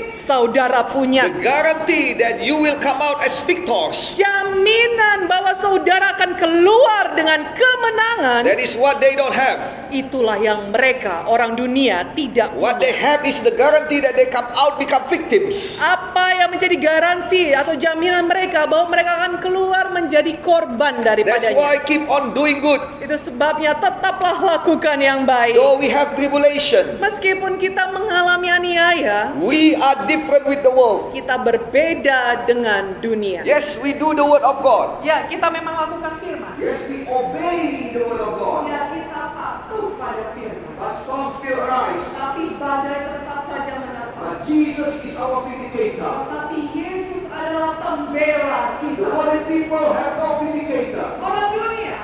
[0.09, 1.27] saudara punya.
[1.29, 7.45] The guarantee that you will come out as victors, Jaminan bahwa saudara akan keluar dengan
[7.53, 9.59] kemenangan, that is what they don't have.
[9.89, 13.01] itulah yang mereka, orang dunia, tidak What they punya.
[13.01, 15.81] have is the guarantee that they come out become victims.
[15.81, 21.57] Apa yang menjadi garansi atau jaminan mereka bahwa mereka akan keluar menjadi korban That's daripadanya.
[21.57, 22.79] why keep on doing good.
[23.01, 25.57] Itu sebabnya tetaplah lakukan yang baik.
[25.57, 31.11] Though we have tribulation, Meskipun kita mengalami aniaya, we are different with the world.
[31.11, 33.43] kita berbeda dengan dunia.
[33.43, 35.01] Yes, we do the word of God.
[35.01, 36.53] Ya, kita memang lakukan firman.
[36.57, 38.67] Yes, we obey the word of God.
[38.67, 40.71] Ya, kita patuh pada firman.
[40.75, 42.15] But storms still arise.
[42.15, 44.19] Tapi badai tetap saja menerpa.
[44.19, 46.07] But Jesus is our vindicator.
[46.07, 49.07] Tetapi Yesus adalah pembela The kita.
[49.11, 51.07] worldly people have no vindicator.
[51.19, 51.95] Orang dunia,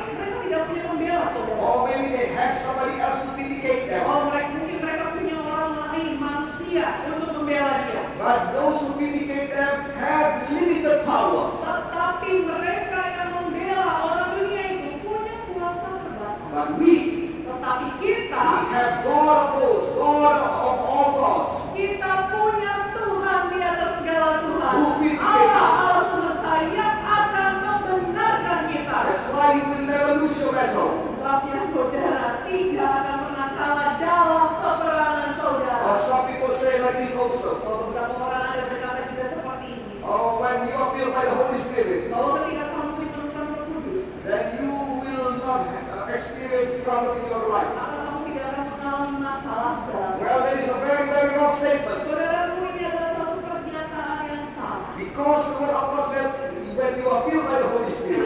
[57.85, 58.17] Sorry.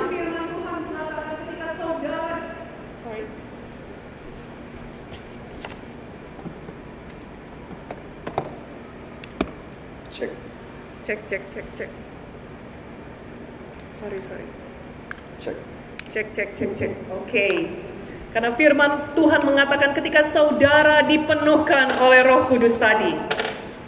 [10.15, 10.31] Cek.
[11.03, 11.91] Cek, cek, cek, cek.
[13.91, 14.47] Sorry, sorry.
[15.43, 15.55] Cek.
[16.07, 16.91] Cek, cek, cek, cek.
[17.11, 17.27] Oke.
[17.27, 17.55] Okay.
[18.31, 23.11] Karena firman Tuhan mengatakan ketika saudara dipenuhkan oleh Roh Kudus tadi.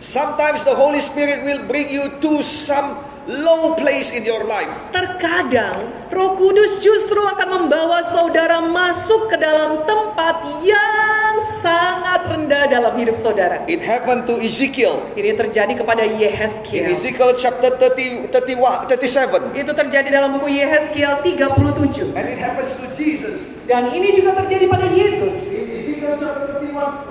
[0.04, 4.90] Sometimes the Holy Spirit will bring you to some low place in your life.
[4.96, 12.94] Terkadang Roh Kudus justru akan membawa saudara masuk ke dalam tempat yang sangat rendah dalam
[12.98, 13.62] hidup saudara.
[13.70, 14.98] It happened to Ezekiel.
[15.14, 16.90] Ini terjadi kepada Yehezkiel.
[16.90, 19.56] In Ezekiel chapter 30, 31, 37.
[19.56, 22.18] Itu terjadi dalam buku Yehezkiel 37.
[22.18, 23.56] And it happens to Jesus.
[23.70, 25.54] Dan ini juga terjadi pada Yesus.
[25.54, 27.08] In Ezekiel chapter 31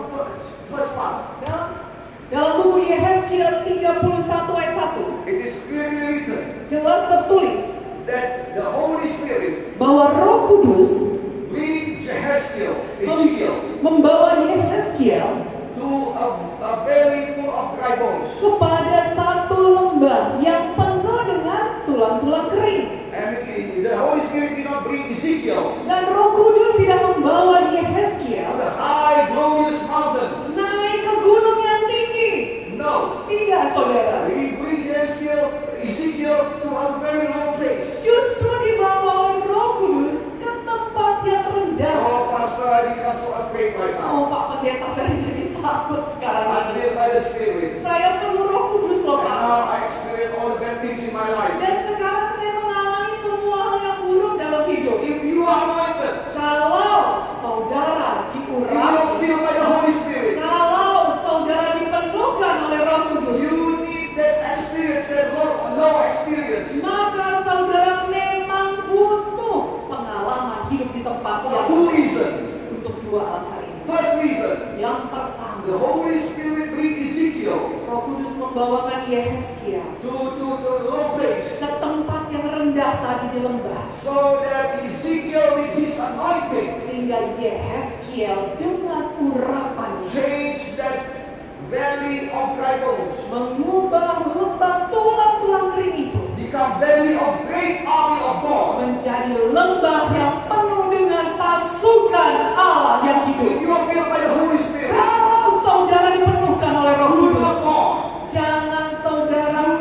[0.75, 1.47] verse 1.
[1.47, 1.67] Dalam,
[2.31, 3.60] dalam buku Yehezkiel
[10.61, 11.00] grupos
[87.41, 91.01] Yereskiel dengan urapan Change that
[91.73, 93.17] valley of dry bones.
[93.33, 96.21] Mengubah lembah tulang-tulang kering itu.
[96.37, 98.71] Become valley of great army of God.
[98.85, 103.49] Menjadi lembah yang penuh dengan pasukan Allah yang hidup.
[103.49, 104.93] If you are filled by the Holy Spirit.
[104.93, 107.59] Kalau saudara dipenuhkan oleh Roh Kudus.
[108.31, 109.81] Jangan saudara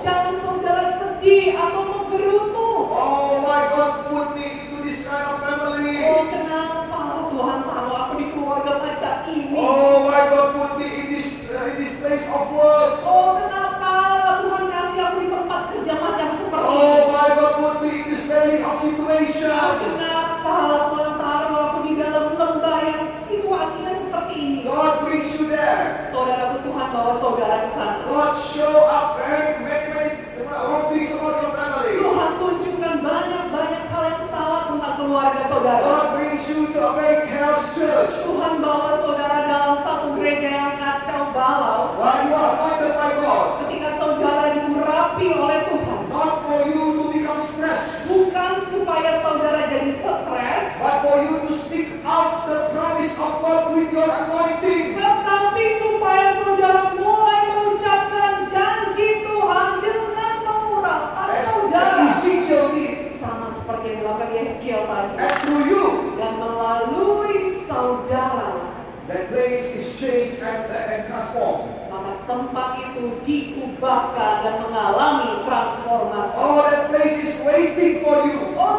[0.00, 2.68] Jangan saudara sedih atau menggerutu.
[2.88, 5.79] Oh my God, put me into this kind of family.
[72.50, 76.34] tempat itu diubahkan dan mengalami transformasi.
[76.42, 78.42] Oh, that place is waiting for you.
[78.58, 78.74] Oh,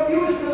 [0.00, 0.49] abuse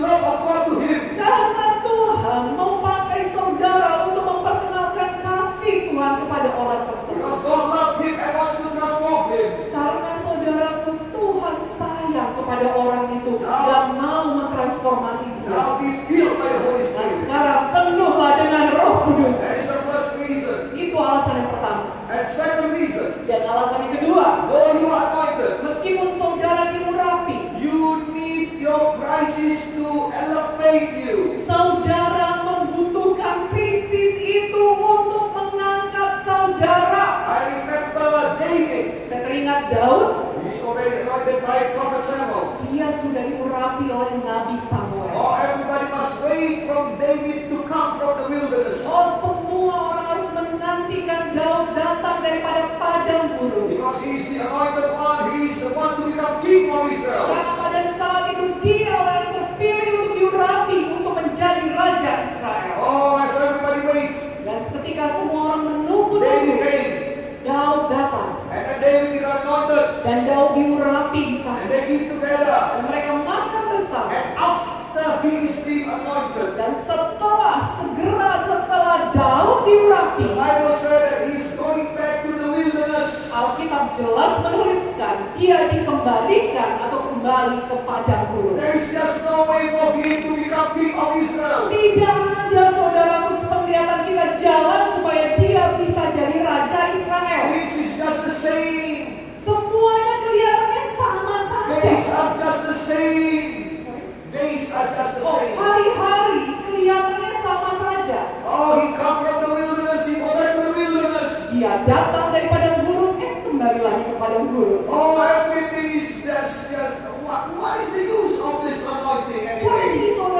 [111.66, 117.50] Dia datang daripada guru and kembali lagi kepada guru Oh, everything is just just what,
[117.58, 120.35] what is the use of this anointing anyway?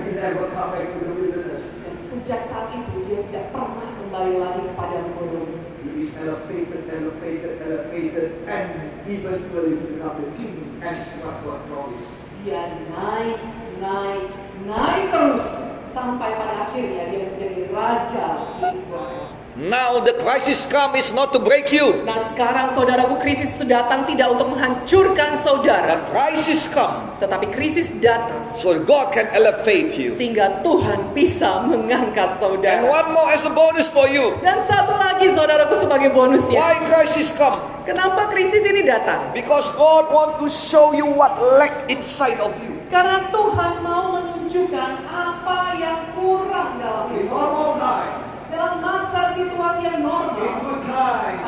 [0.00, 1.84] He never come back to the wilderness.
[1.84, 5.50] Dan sejak saat itu dia tidak pernah kembali lagi ke padang gurun.
[5.84, 8.68] He is elevated, elevated, elevated, and
[9.04, 12.32] eventually he become the king as what God promised.
[12.40, 13.40] Dia naik,
[13.84, 14.24] naik,
[14.64, 15.60] naik terus
[15.92, 18.28] sampai pada akhirnya dia menjadi raja
[18.64, 19.41] di Israel.
[19.52, 21.92] Now the crisis come is not to break you.
[22.08, 25.92] Nah sekarang saudaraku krisis itu datang tidak untuk menghancurkan saudara.
[25.92, 27.12] But crisis come.
[27.20, 28.48] Tetapi krisis datang.
[28.56, 30.08] So God can elevate you.
[30.08, 32.80] Sehingga Tuhan bisa mengangkat saudara.
[32.80, 34.32] And one more as a bonus for you.
[34.40, 36.56] Dan satu lagi saudaraku sebagai bonus ya.
[36.56, 37.60] Why crisis come?
[37.84, 39.20] Kenapa krisis ini datang?
[39.36, 42.72] Because God want to show you what lack inside of you.
[42.88, 47.28] Karena Tuhan mau menunjukkan apa yang kurang dalam diri.
[47.28, 50.36] Normal time dalam masa situasi yang normal.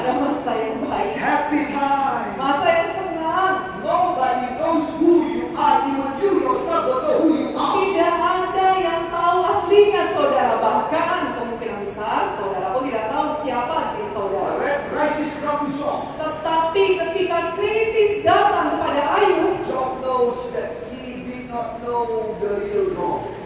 [0.00, 1.12] Ada masa yang baik.
[1.20, 3.57] Happy time masa yang senang.
[3.84, 7.76] Nobody knows who you are even you yourself don't know who you are.
[7.76, 10.57] Tidak ada yang tahu aslinya saudara.
[10.64, 14.64] Bahkan kemungkinan besar saudara pun tidak tahu siapa diri saudara.
[14.88, 15.76] Crisis comes
[16.16, 20.93] tetapi ketika krisis datang kepada Ayub Job knows that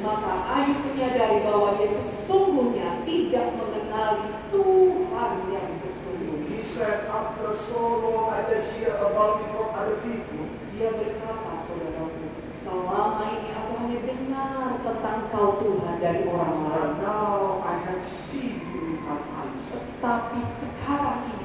[0.09, 6.48] maka Ayub menyadari bahwa dia sesungguhnya tidak mengenali Tuhan yang sesungguhnya.
[6.48, 10.48] He said, after so long I just hear about me from other people.
[10.72, 12.24] Dia berkata, saudaraku,
[12.56, 16.76] selama ini aku hanya dengar tentang kau Tuhan dari orang lain.
[16.78, 19.66] But now I have seen you with my eyes.
[19.74, 21.38] Tetapi sekarang ini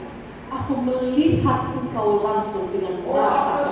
[0.54, 3.66] aku melihat engkau langsung dengan Oh, mata.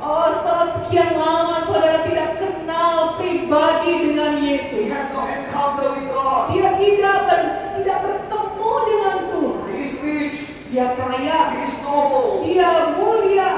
[0.00, 4.86] Oh, setelah sekian lama saudara tidak kenal pribadi dengan Yesus.
[6.50, 9.58] Dia tidak ber- tidak bertemu dengan Tuhan.
[10.70, 11.38] Dia kaya,
[12.46, 13.48] dia mulia,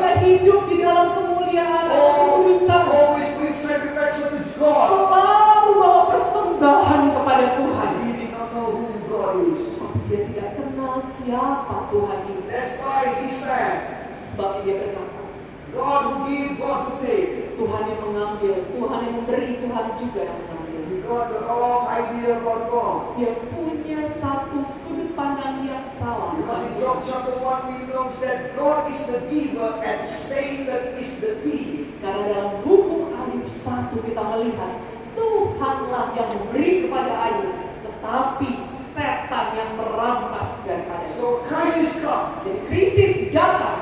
[0.00, 2.84] dia hidup di dalam kemuliaan dan kekudusan.
[2.88, 4.88] Always bring sacrifice unto God.
[4.88, 7.90] Selalu bawa persembahan kepada Tuhan.
[8.00, 9.76] He did not know who God is.
[9.76, 10.96] Tapi dia tidak kenal
[11.30, 12.42] siapa Tuhan itu.
[12.50, 15.22] That's why he said, Sebab dia berkata,
[15.70, 17.54] God who give, God who take.
[17.54, 20.80] Tuhan yang mengambil, Tuhan yang memberi, Tuhan juga yang mengambil.
[20.90, 23.14] He got the wrong idea about God.
[23.20, 26.34] Dia punya satu sudut pandang yang salah.
[26.40, 31.22] Because in Job chapter 1 we know that God is the giver and Satan is
[31.22, 31.86] the thief.
[32.00, 34.72] Karena dalam buku Ayub 1 kita melihat
[35.14, 37.54] Tuhanlah yang memberi kepada Ayub,
[37.84, 38.69] tetapi
[39.00, 41.08] setan yang merampas daripada.
[41.08, 43.80] So crisis come Jadi krisis datang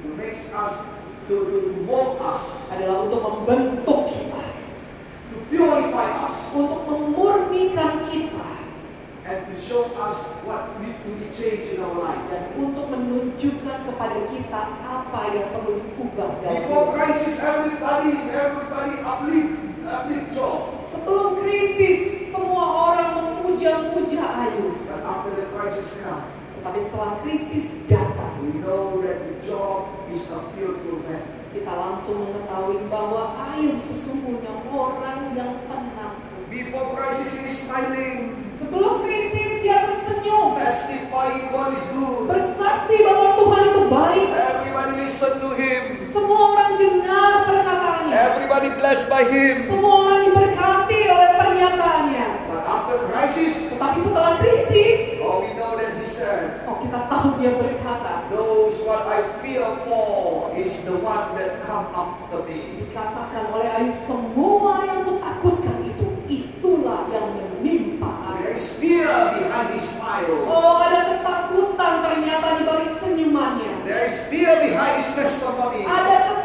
[0.00, 4.44] to makes us to, to, to mold us, adalah untuk membentuk kita,
[5.28, 8.48] to purify us, untuk memurnikan kita,
[9.28, 12.24] and to show us what need to be changed in our life.
[12.32, 19.52] dan untuk menunjukkan kepada kita apa yang perlu diubah dalam Before crisis, everybody, everybody uplift,
[19.84, 20.80] uplift Job.
[20.80, 24.78] Sebelum krisis, semua orang memuja-muja Ayub.
[24.86, 26.22] But after the crisis come,
[26.62, 31.22] Tetapi setelah krisis datang, we know that Job is a fearful man.
[31.48, 36.14] kita langsung mengetahui bahwa Ayub sesungguhnya orang yang tenang.
[36.48, 42.26] Before crisis, is smiling, Sebelum krisis dia tersenyum, testifying God is good.
[42.26, 44.28] bersaksi bahwa Tuhan itu baik.
[44.34, 45.82] Everybody listen to him.
[46.10, 47.87] Semua orang dengar perkataannya.
[48.08, 49.68] Everybody blessed by him.
[49.68, 52.28] Semua orang diberkati oleh pernyataannya.
[52.48, 57.36] But after crisis, Tetapi setelah krisis, oh, we know that he said, oh kita tahu
[57.36, 62.80] dia berkata, those what I fear for is the one that come after me.
[62.88, 68.08] dikatakan oleh Ayub semua yang kutakutkan itu, itulah yang menimpa
[68.40, 68.56] There Ayub.
[68.56, 70.48] is fear behind his smile.
[70.48, 73.84] Oh, ada ketakutan ternyata di balik senyumannya.
[73.84, 75.84] There is fear behind his testimony.
[75.84, 76.37] Ada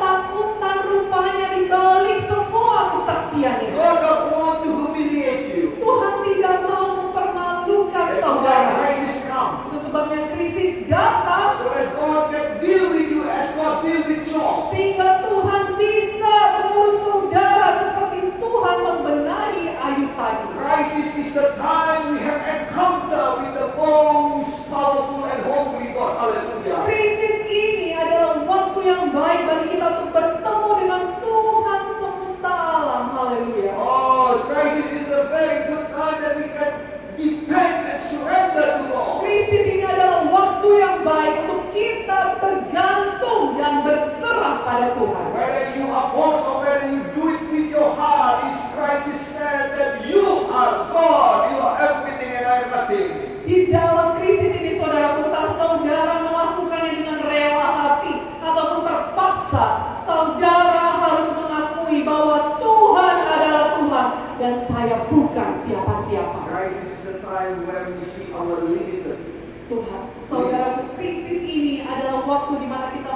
[1.13, 3.69] rupanya di balik semua kesaksiannya.
[3.77, 5.69] God don't want to humiliate you.
[5.77, 8.73] Tuhan tidak mau mempermalukan That's saudara.
[8.81, 9.69] crisis come.
[9.69, 14.25] Itu sebabnya krisis datang So that God can deal with you as God deal with
[14.25, 14.73] Job.
[14.73, 20.45] sehingga Tuhan bisa mengurus saudara seperti Tuhan membenahi Ayub tadi.
[20.57, 26.17] Crisis is the time we have encounter with the most powerful and holy God.
[26.17, 26.81] Hallelujah.
[26.89, 33.03] Krisis ini adalah waktu yang baik bagi kita untuk bertemu dengan Tuhan semesta alam.
[33.13, 33.71] Haleluya.
[33.77, 36.71] Oh, crisis is the very good time that we can
[37.13, 39.21] depend and surrender to God.
[39.21, 45.25] Krisis ini adalah waktu yang baik untuk kita bergantung dan berserah pada Tuhan.
[45.31, 49.77] Whether you are forced or whether you do it with your heart, this crisis said
[49.77, 53.09] that you are God, you are everything and I am nothing.
[53.43, 59.65] Di dalam krisis ini saudara entah saudara melakukannya dengan rela hati ataupun terpaksa,
[60.07, 64.07] saudara harus mengakui bahwa Tuhan adalah Tuhan
[64.39, 66.39] dan saya bukan siapa-siapa.
[66.47, 69.19] Crisis is a time when we see our limited.
[69.67, 73.11] Tuhan, saudara, krisis ini adalah waktu di mana kita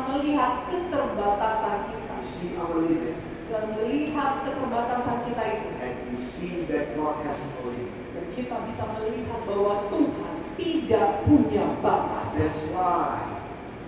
[0.47, 3.17] melihat keterbatasan kita We see our limit
[3.47, 7.91] dan melihat keterbatasan kita itu and we see that God has no limit.
[8.15, 12.27] dan kita bisa melihat bahwa Tuhan tidak punya batas.
[12.33, 13.21] That's why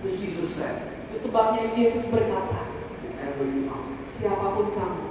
[0.04, 0.76] Jesus said,
[1.10, 2.62] Itu sebabnya Yesus berkata,
[3.02, 5.06] wherever you are, siapa pun kamu,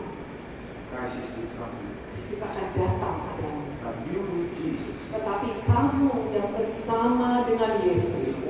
[0.96, 1.76] crisis will come.
[2.16, 3.64] krisis akan datang padamu.
[3.80, 8.50] But you with Jesus Tetapi kamu yang bersama dengan Yesus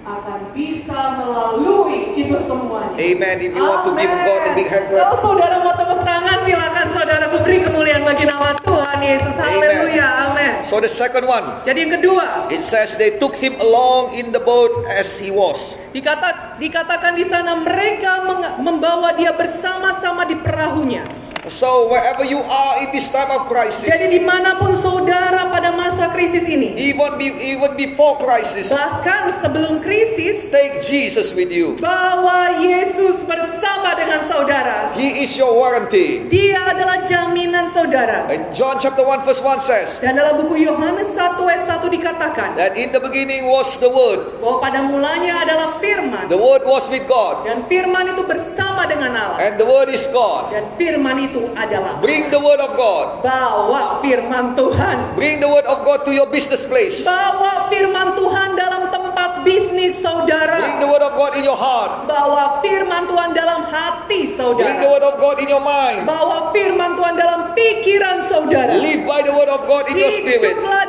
[0.00, 2.96] akan bisa melalui itu semuanya.
[2.96, 3.36] Amen.
[3.44, 5.20] If you want to give God a big hand Kalau clap.
[5.20, 9.34] saudara mau tepuk tangan, silakan saudara beri kemuliaan bagi nama Tuhan Yesus.
[9.34, 9.50] Amen.
[9.50, 10.52] Haleluya, amin.
[10.62, 14.40] So the second one, Jadi yang kedua, it says they took him along in the
[14.40, 15.74] boat as he was.
[15.90, 18.22] dikata, dikatakan di sana mereka
[18.62, 21.02] membawa dia bersama-sama di perahunya.
[21.48, 23.88] So wherever you are in this time of crisis.
[23.88, 26.76] Jadi di mana pun saudara pada masa krisis ini.
[26.76, 28.68] Even be, even before crisis.
[28.68, 30.52] Bahkan sebelum krisis.
[30.52, 31.80] Take Jesus with you.
[31.80, 34.92] Bawa Yesus bersama dengan saudara.
[34.92, 36.28] He is your warranty.
[36.28, 38.28] Dia adalah jaminan saudara.
[38.28, 40.04] And John chapter 1 verse 1 says.
[40.04, 42.60] Dan dalam buku Yohanes 1 ayat 1 dikatakan.
[42.60, 44.28] That in the beginning was the word.
[44.44, 46.28] Bahwa pada mulanya adalah firman.
[46.28, 47.48] The word was with God.
[47.48, 49.40] Dan firman itu bersama dengan Allah.
[49.40, 50.52] And the word is God.
[50.52, 53.22] Dan firman itu itu adalah Bring the word of God.
[53.22, 55.14] Bawa firman Tuhan.
[55.14, 57.06] Bring the word of God to your business place.
[57.06, 60.58] Bawa firman Tuhan dalam tempat bisnis saudara.
[60.58, 62.10] Bring the word of God in your heart.
[62.10, 64.66] Bawa firman Tuhan dalam hati saudara.
[64.66, 66.02] Bring the word of God in your mind.
[66.04, 68.74] Bawa firman Tuhan dalam pikiran saudara.
[68.82, 70.58] Live by the word of God in your spirit.
[70.58, 70.82] Hiduplah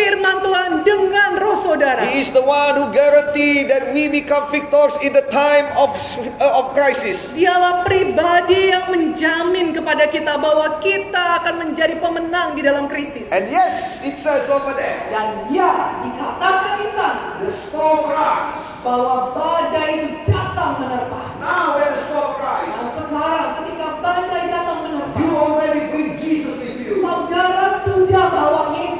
[0.00, 2.00] firman Tuhan dengan roh saudara.
[2.08, 5.92] He is the one who guarantee that we become victors in the time of
[6.40, 7.36] uh, of crisis.
[7.36, 13.28] Dialah pribadi yang menjamin kepada kita bahwa kita akan menjadi pemenang di dalam krisis.
[13.28, 15.00] And yes, it says over there.
[15.12, 17.24] Dan ya, dikatakan di sana.
[17.44, 18.80] The storm rise.
[18.84, 21.20] Bahwa badai itu datang menerpa.
[21.44, 22.72] Now when the storm rise.
[22.72, 25.16] Nah, sekarang ketika badai datang menerpa.
[25.20, 27.04] You already bring Jesus with you.
[27.04, 28.99] Saudara sudah bawa Yesus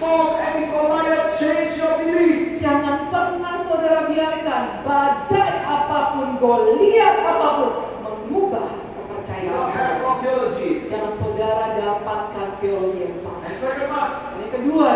[0.00, 2.56] transform and be change belief.
[2.56, 7.72] Jangan pernah saudara biarkan badai apa pun, goliat apa pun
[8.04, 10.00] mengubah kepercayaan.
[10.88, 13.44] Jangan saudara dapatkan teologi yang salah.
[14.40, 14.88] Yang kedua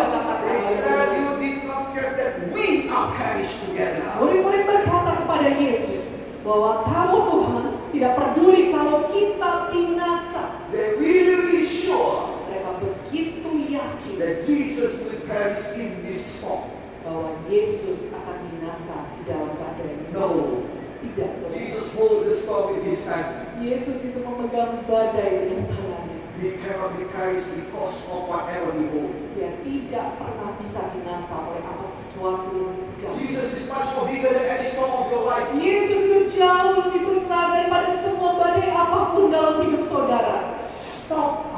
[4.25, 10.43] Murid-murid berkata kepada Yesus bahwa kamu Tuhan tidak peduli kalau kita binasa.
[10.73, 12.34] They sure
[14.21, 16.75] that Jesus will perish in this storm.
[17.05, 19.93] bahwa Yesus akan binasa di dalam badai.
[20.17, 20.65] No.
[21.05, 21.53] Tidak, saudara.
[21.61, 23.29] Jesus hold the storm with his hand.
[23.61, 26.17] Yesus itu memegang badai dengan tangannya.
[26.41, 29.13] He cannot be perished because of whatever he hold.
[29.37, 33.15] Dia tidak pernah bisa binasa oleh apa sesuatu yang dipegang.
[33.21, 35.47] Jesus is much more bigger than any storm of your life.
[35.61, 40.57] Yesus itu jauh lebih besar daripada semua badai apa pun dalam hidup saudara.
[40.65, 41.53] Stop.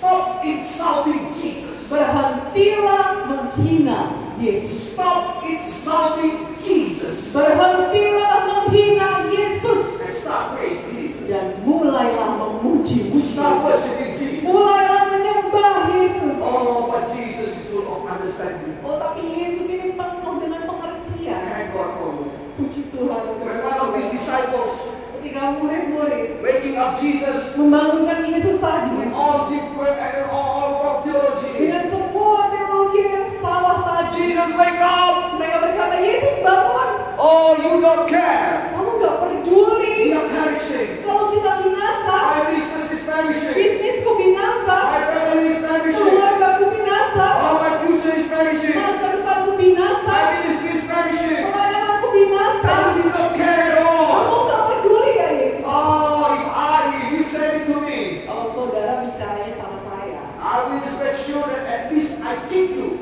[0.00, 1.92] Stop insulting Jesus.
[1.92, 4.08] Berhentilah menghina
[4.40, 4.96] Yesus.
[4.96, 7.36] Stop insulting Jesus.
[7.36, 10.00] Berhentilah menghina Yesus.
[10.00, 11.28] And start praising Jesus.
[11.28, 13.44] Dan mulailah memuji Yesus.
[13.44, 14.48] worshiping Jesus.
[14.48, 16.36] Mulailah menyembah Yesus.
[16.40, 18.80] Oh, but Jesus is full of understanding.
[18.80, 21.44] Oh, tapi Yesus ini penuh dengan pengertian.
[21.44, 22.32] Thank God for you.
[22.56, 23.36] Puji Tuhan.
[23.44, 24.96] When one of his disciples
[25.30, 31.54] Ketika murid-murid waking up Jesus membangunkan Yesus tadi with all different and all, wrong theology.
[31.70, 35.38] dengan semua teologi yang salah tadi, Jesus, wake up!
[35.38, 38.74] mereka berkata, Yesus bangun, Oh, you don't care.
[38.74, 40.98] kamu nggak We peduli are perishing.
[41.06, 43.54] kalau kita binasa, My business is perishing.
[43.54, 45.94] bisnisku binasa, My family is perishing.
[46.10, 48.74] keluargaku binasa, my future is perishing.
[48.74, 51.46] masa depanku binasa, My ministry is perishing.
[51.46, 52.74] pelayananku binasa.
[52.74, 54.10] And you don't care at all.
[54.10, 55.62] Kamu nggak peduli ya Yesus?
[55.62, 60.54] Oh, if I, if you said it to me, Kalau saudara bicaranya sama saya, I
[60.66, 62.96] will just make sure that at least I kick you.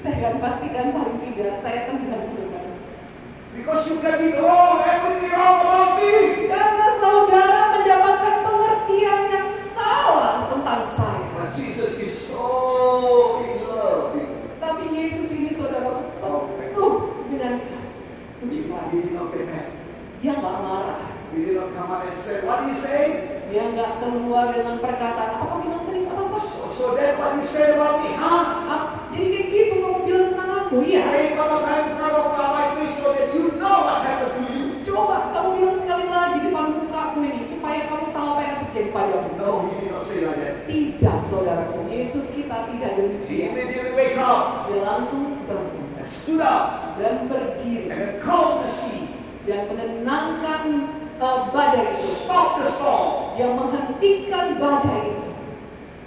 [0.00, 2.72] saya akan pastikan paling tidak saya tendang saudara.
[3.56, 6.14] Because you get it wrong, everything wrong about me.
[6.52, 11.24] Karena saudara mendapatkan pengertian yang salah tentang saya.
[11.40, 14.20] But Jesus is so in love.
[14.60, 16.12] Tapi Yesus ini saudara
[16.60, 18.04] penuh dengan kasih.
[18.44, 18.84] Puji Tuhan.
[18.92, 19.70] he did not get mad.
[20.20, 21.00] Dia nggak marah.
[21.32, 23.40] He did not come out and say, what do you say?
[23.48, 26.38] Dia nggak keluar dengan perkataan apa kamu bilang tadi apa apa.
[26.42, 28.44] So, so then what you say about me, huh?
[28.66, 28.82] Ah,
[29.14, 29.63] jadi kayak gitu
[30.82, 34.64] time in front of my face so that you know what happened to you.
[34.84, 38.56] Coba kamu bilang sekali lagi di depan muka aku ini supaya kamu tahu apa yang
[38.68, 39.28] terjadi padamu.
[39.38, 40.54] No, he did not say like that.
[40.66, 41.78] Tidak, saudaraku.
[41.88, 43.48] Yesus kita tidak He demikian.
[43.54, 48.68] immediately wake up Dia langsung bangun and stood up dan and berdiri then calmed the
[48.70, 49.06] sea.
[49.46, 52.02] dan menenangkan eh, badai itu.
[52.02, 53.38] Stop the storm.
[53.40, 55.30] Yang menghentikan badai itu.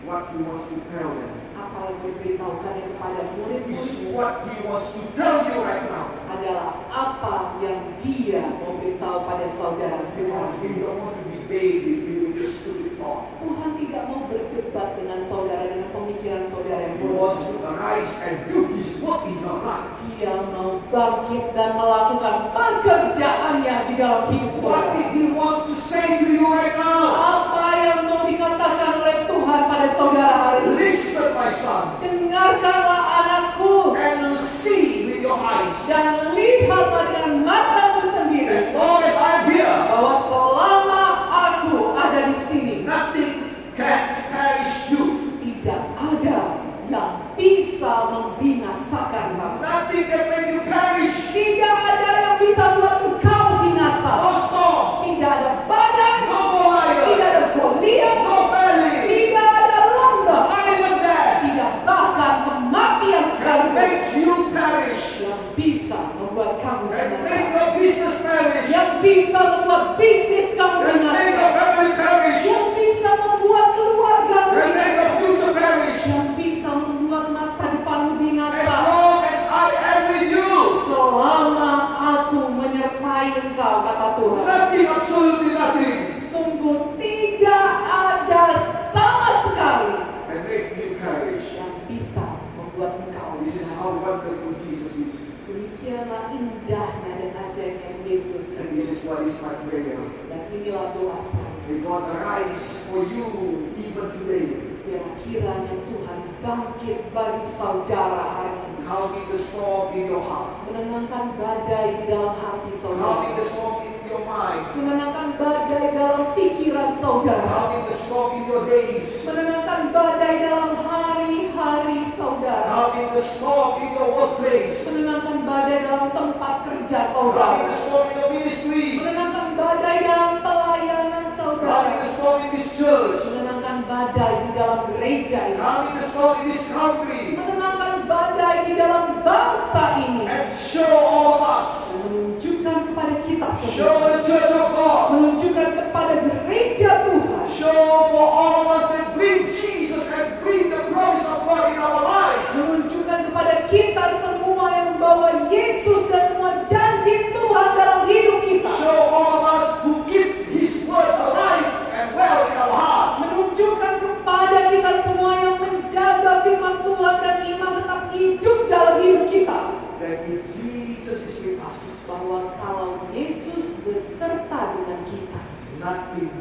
[0.06, 1.47] What he wants to tell them
[1.88, 6.12] Yang diberitahukannya kepada murid-murid is what he wants to tell you right now.
[6.28, 10.52] adalah apa yang dia mau beritahu pada saudara sekarang.
[10.60, 13.24] he don't want to debate with you with your stupid thought.
[13.40, 17.64] Tuhan tidak mau berdebat dengan saudara dengan pemikiran saudara yang He wants bodoh.
[17.64, 19.88] to arise and do his work in your life.
[20.20, 24.92] Dia mau bangkit dan melakukan pekerjaannya di dalam hidup saudara.
[24.92, 27.08] did he wants to say to you right now?
[27.16, 30.57] Apa yang mau dikatakan oleh Tuhan pada saudara hari?
[30.78, 33.98] Listen, my son, Dengarkanlah anakku.
[33.98, 35.90] And see with your eyes.
[35.90, 38.54] dan lihatlah dengan matamu sendiri.
[38.54, 41.04] As long as I'm here, bahwa selama
[41.34, 45.34] aku ada di sini nothing can perish you.
[45.42, 46.40] tidak ada
[46.88, 49.58] yang bisa membinasakan kamu.
[49.60, 51.18] Nothing can make you perish.
[51.34, 54.12] Tidak ada yang bisa buat engkau binasa.
[54.24, 60.42] No storm, Tidak ada badan, no tidak Goliath, ada Goliat, no valley, tidak ada lembah,
[60.48, 65.06] not even that tidak bahkan kematian can sekalipun make you perish.
[65.20, 67.56] yang bisa membuat kamu Can make binasa.
[67.58, 68.68] your business perish.
[68.70, 71.58] Yang bisa membuat bisnis kamu Can make your binasa.
[71.58, 72.42] family perish.
[72.46, 76.02] Yang bisa membuat keluarga Can make your future perish.
[76.06, 78.76] Yang bisa membuat masa depanmu As binasa.
[78.86, 80.52] long as I am with you,
[80.88, 84.44] Selama aku menyertai engkau, kata Tuhan.
[84.46, 88.46] nothing, absolutely nothing, Sungguh tidak ada
[88.92, 89.92] sama sekali
[90.28, 91.48] can make you perish.
[91.56, 92.24] yang bisa
[92.56, 94.04] membuat engkau This is how binasa.
[94.06, 95.16] wonderful Jesus is.
[95.48, 99.96] Demikianlah indahnya dan ajaibnya Yesus And this is what is my prayer.
[100.28, 101.52] Dan inilah doa saya.
[101.68, 103.28] May God arise for you
[103.76, 104.50] even today.
[104.84, 108.76] Biarlah kiranya Tuhan bangkit bagi saudara hari ini.
[108.88, 110.56] Calming the storm in your heart.
[110.64, 113.36] Menenangkan badai di dalam hati Calming saudara.
[113.36, 114.64] the storm in your mind.
[114.80, 117.44] Menenangkan badai dalam pikiran saudara.
[117.44, 119.28] Calming the storm in your days.
[119.28, 122.64] Menenangkan badai dalam hari-hari saudara.
[122.64, 124.88] Calming the storm in your workplace.
[124.88, 127.72] Menenangkan badai dalam tempat kerja kerja In saudara.
[127.76, 129.00] storm in your ministry.
[129.00, 131.88] Menenangkan badai dalam pelayanan saudara.
[132.02, 133.24] the storm in this church.
[133.28, 135.60] Menenangkan badai di dalam gereja ini.
[136.04, 137.36] Storm in this country.
[137.36, 140.24] Menenangkan badai di dalam bangsa ini.
[140.28, 141.70] And show all of us.
[142.08, 144.12] Menunjukkan kepada kita Show semua.
[144.12, 145.04] the church of God.
[145.16, 147.44] Menunjukkan kepada gereja Tuhan.
[147.48, 147.80] Show
[148.12, 152.02] for all of us that bring Jesus and bring the promise of God in our
[152.02, 152.42] life.
[152.56, 158.70] Menunjukkan kepada kita semua yang membawa Yesus dan semua janji Tuhan dalam hidup kita.
[158.70, 163.10] Show all of us who keep His word alive and well in our heart.
[163.24, 169.60] Menunjukkan kepada kita semua yang menjaga firman Tuhan dan iman tetap hidup dalam hidup kita.
[169.98, 175.42] That if Jesus is with us, Bahwa kalau Yesus beserta dengan kita,
[175.78, 176.32] nothing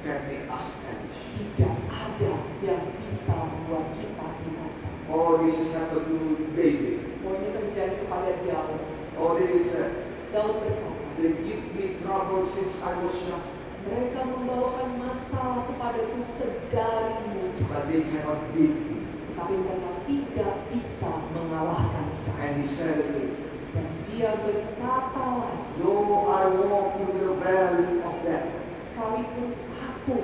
[0.00, 1.18] can make us perish.
[1.36, 2.32] tidak ada
[2.64, 4.88] yang bisa membuat kita binasa.
[5.08, 6.20] Oh, this is happened to
[6.56, 7.04] David.
[7.20, 8.80] Oh ini terjadi kepada Daud.
[9.20, 9.92] Oh, David said,
[10.32, 10.88] Daud berkata,
[11.20, 13.44] They give me trouble since I was young,
[13.84, 17.60] mereka membawakan masalah kepadaku sedari muda.
[17.68, 19.04] but they cannot beat me.
[19.28, 22.40] Tetapi mereka tidak bisa mengalahkan saya.
[22.48, 23.36] And he said again,
[23.70, 30.18] Dan dia berkata lagi, Though I walk through the valley of death, sekalipun aku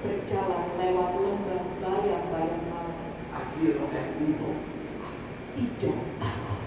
[0.00, 2.92] berjalan lewat lembah bayang-bayang maut,
[3.32, 3.88] I fear no
[4.20, 4.52] evil.
[5.56, 6.60] tidak takut.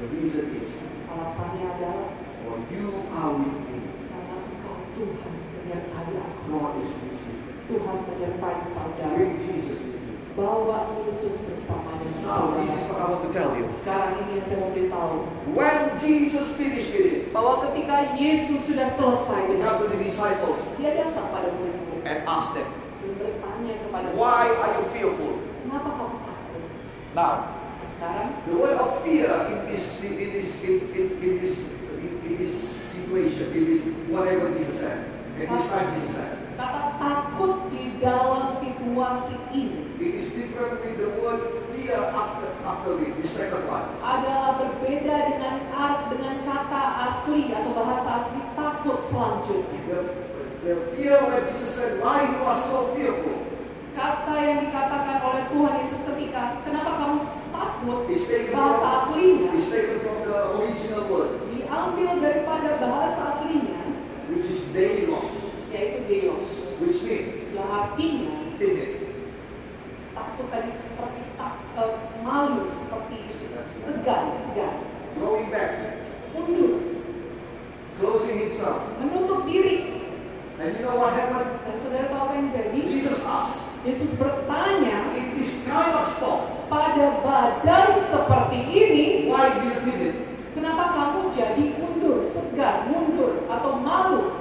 [0.00, 2.08] The reason is, Alasannya adalah
[2.44, 3.80] for you are with me.
[4.06, 6.40] karena engkau Tuhan menyertai aku.
[6.52, 7.36] God is with you.
[7.68, 9.16] Tuhan menyertai saudara.
[9.16, 10.16] Bring Jesus with you.
[10.36, 13.66] Bawa Yesus bersama dengan Now, this is what I want to tell you.
[13.82, 15.16] Sekarang ini yang saya mau beritahu.
[15.58, 20.62] When Jesus finished with it, Bahwa ketika Yesus sudah selesai he come to the disciples
[20.78, 22.70] dia datang pada murid-murid and asked them,
[23.02, 25.34] dan bertanya kepada Why are you fearful?
[25.66, 26.62] Kenapa kamu takut?
[27.18, 27.58] Now,
[27.90, 32.34] sekarang the word of fear in this in this in, in, in this in, in
[32.38, 35.02] this situation, in this whatever Jesus said,
[35.42, 40.96] at this time Jesus said, kata takut di dalam situasi ini it is different with
[40.96, 41.40] the word
[41.76, 43.84] fear after after it, the second one.
[44.00, 46.82] adalah berbeda dengan art dengan kata
[47.12, 49.80] asli atau bahasa asli takut selanjutnya.
[49.86, 50.00] The,
[50.64, 53.36] the fear when Jesus said, Why you are so fearful?
[53.92, 57.20] Kata yang dikatakan oleh Tuhan Yesus ketika kenapa kamu
[57.52, 63.80] takut taken bahasa from aslinya is taken from the original word, diambil daripada bahasa aslinya
[64.32, 66.78] which is delos, yaitu Deus.
[66.80, 68.32] which means Yang artinya
[68.62, 68.90] timid.
[70.14, 73.18] takut tadi seperti tak eh, malu seperti
[73.70, 74.74] segan segan.
[75.22, 76.02] Going back,
[76.34, 76.82] mundur.
[78.02, 78.98] Closing himself.
[78.98, 80.02] menutup diri.
[80.60, 81.48] And you know what happened?
[81.64, 82.80] dan saudara tahu apa yang jadi?
[82.84, 89.64] Jesus asked, Yesus bertanya In this kind of storm, pada badai seperti ini why do
[89.64, 90.14] you timid?
[90.52, 94.36] kenapa kamu jadi mundur segan mundur atau malu?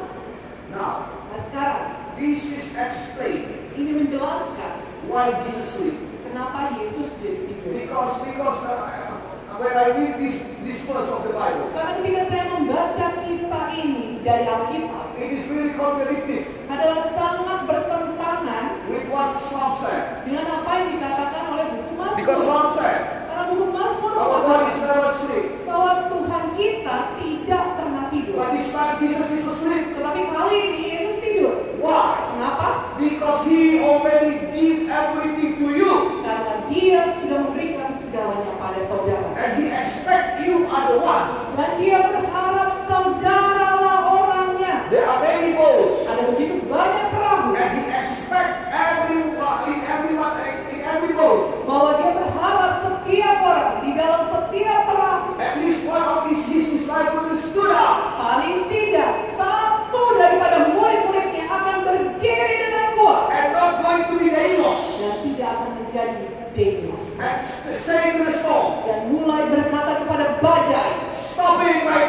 [0.75, 1.88] Now, nah sekarang.
[2.19, 3.47] this is explained.
[3.80, 4.73] Ini menjelaskan
[5.07, 5.97] why Jesus sleep.
[6.30, 7.71] kenapa Yesus jadi tidur.
[7.75, 9.18] Because because uh,
[9.60, 14.24] when I read this this verse of the Bible, karena ketika saya membaca kisah ini
[14.24, 20.24] dari Alkitab it is really contradictory adalah sangat bertentangan with what Psalm said.
[20.24, 22.39] dengan apa yang dikatakan oleh buku Because Mazmur.
[22.39, 28.36] Psalm said, Karena buku Mazmur mengatakan bahwa Tuhan kita tidak pernah tidur.
[28.36, 29.95] But this time Jesus is asleep.
[29.95, 31.55] Tetapi kali ini Yesus tidur.
[31.80, 32.16] Why?
[32.36, 32.70] Kenapa?
[32.99, 35.93] Because He already give everything to you.
[36.28, 39.30] Karena Dia sudah memberikan segalanya pada saudara.
[39.38, 41.53] And He expect you are the one.
[41.53, 44.89] Dan Dia berharap saudaralah orangnya.
[44.89, 46.10] There are many boats.
[46.10, 50.34] Ada begitu banyak perahu And He expect everyone in everyone
[50.74, 51.70] in every boat.
[51.70, 56.74] bahwa Dia berharap setiap orang di dalam setiap perahu At least one of his, his
[56.74, 58.18] disciples stood up.
[58.18, 64.57] paling tidak satu daripada murid-muridnya akan berdiri dengan kuat and not going to be dan
[64.57, 64.82] Deimos
[65.22, 70.91] tidak akan menjadi Deimos and s- say to the storm, dan mulai berkata kepada badai
[71.11, 72.03] Stop being my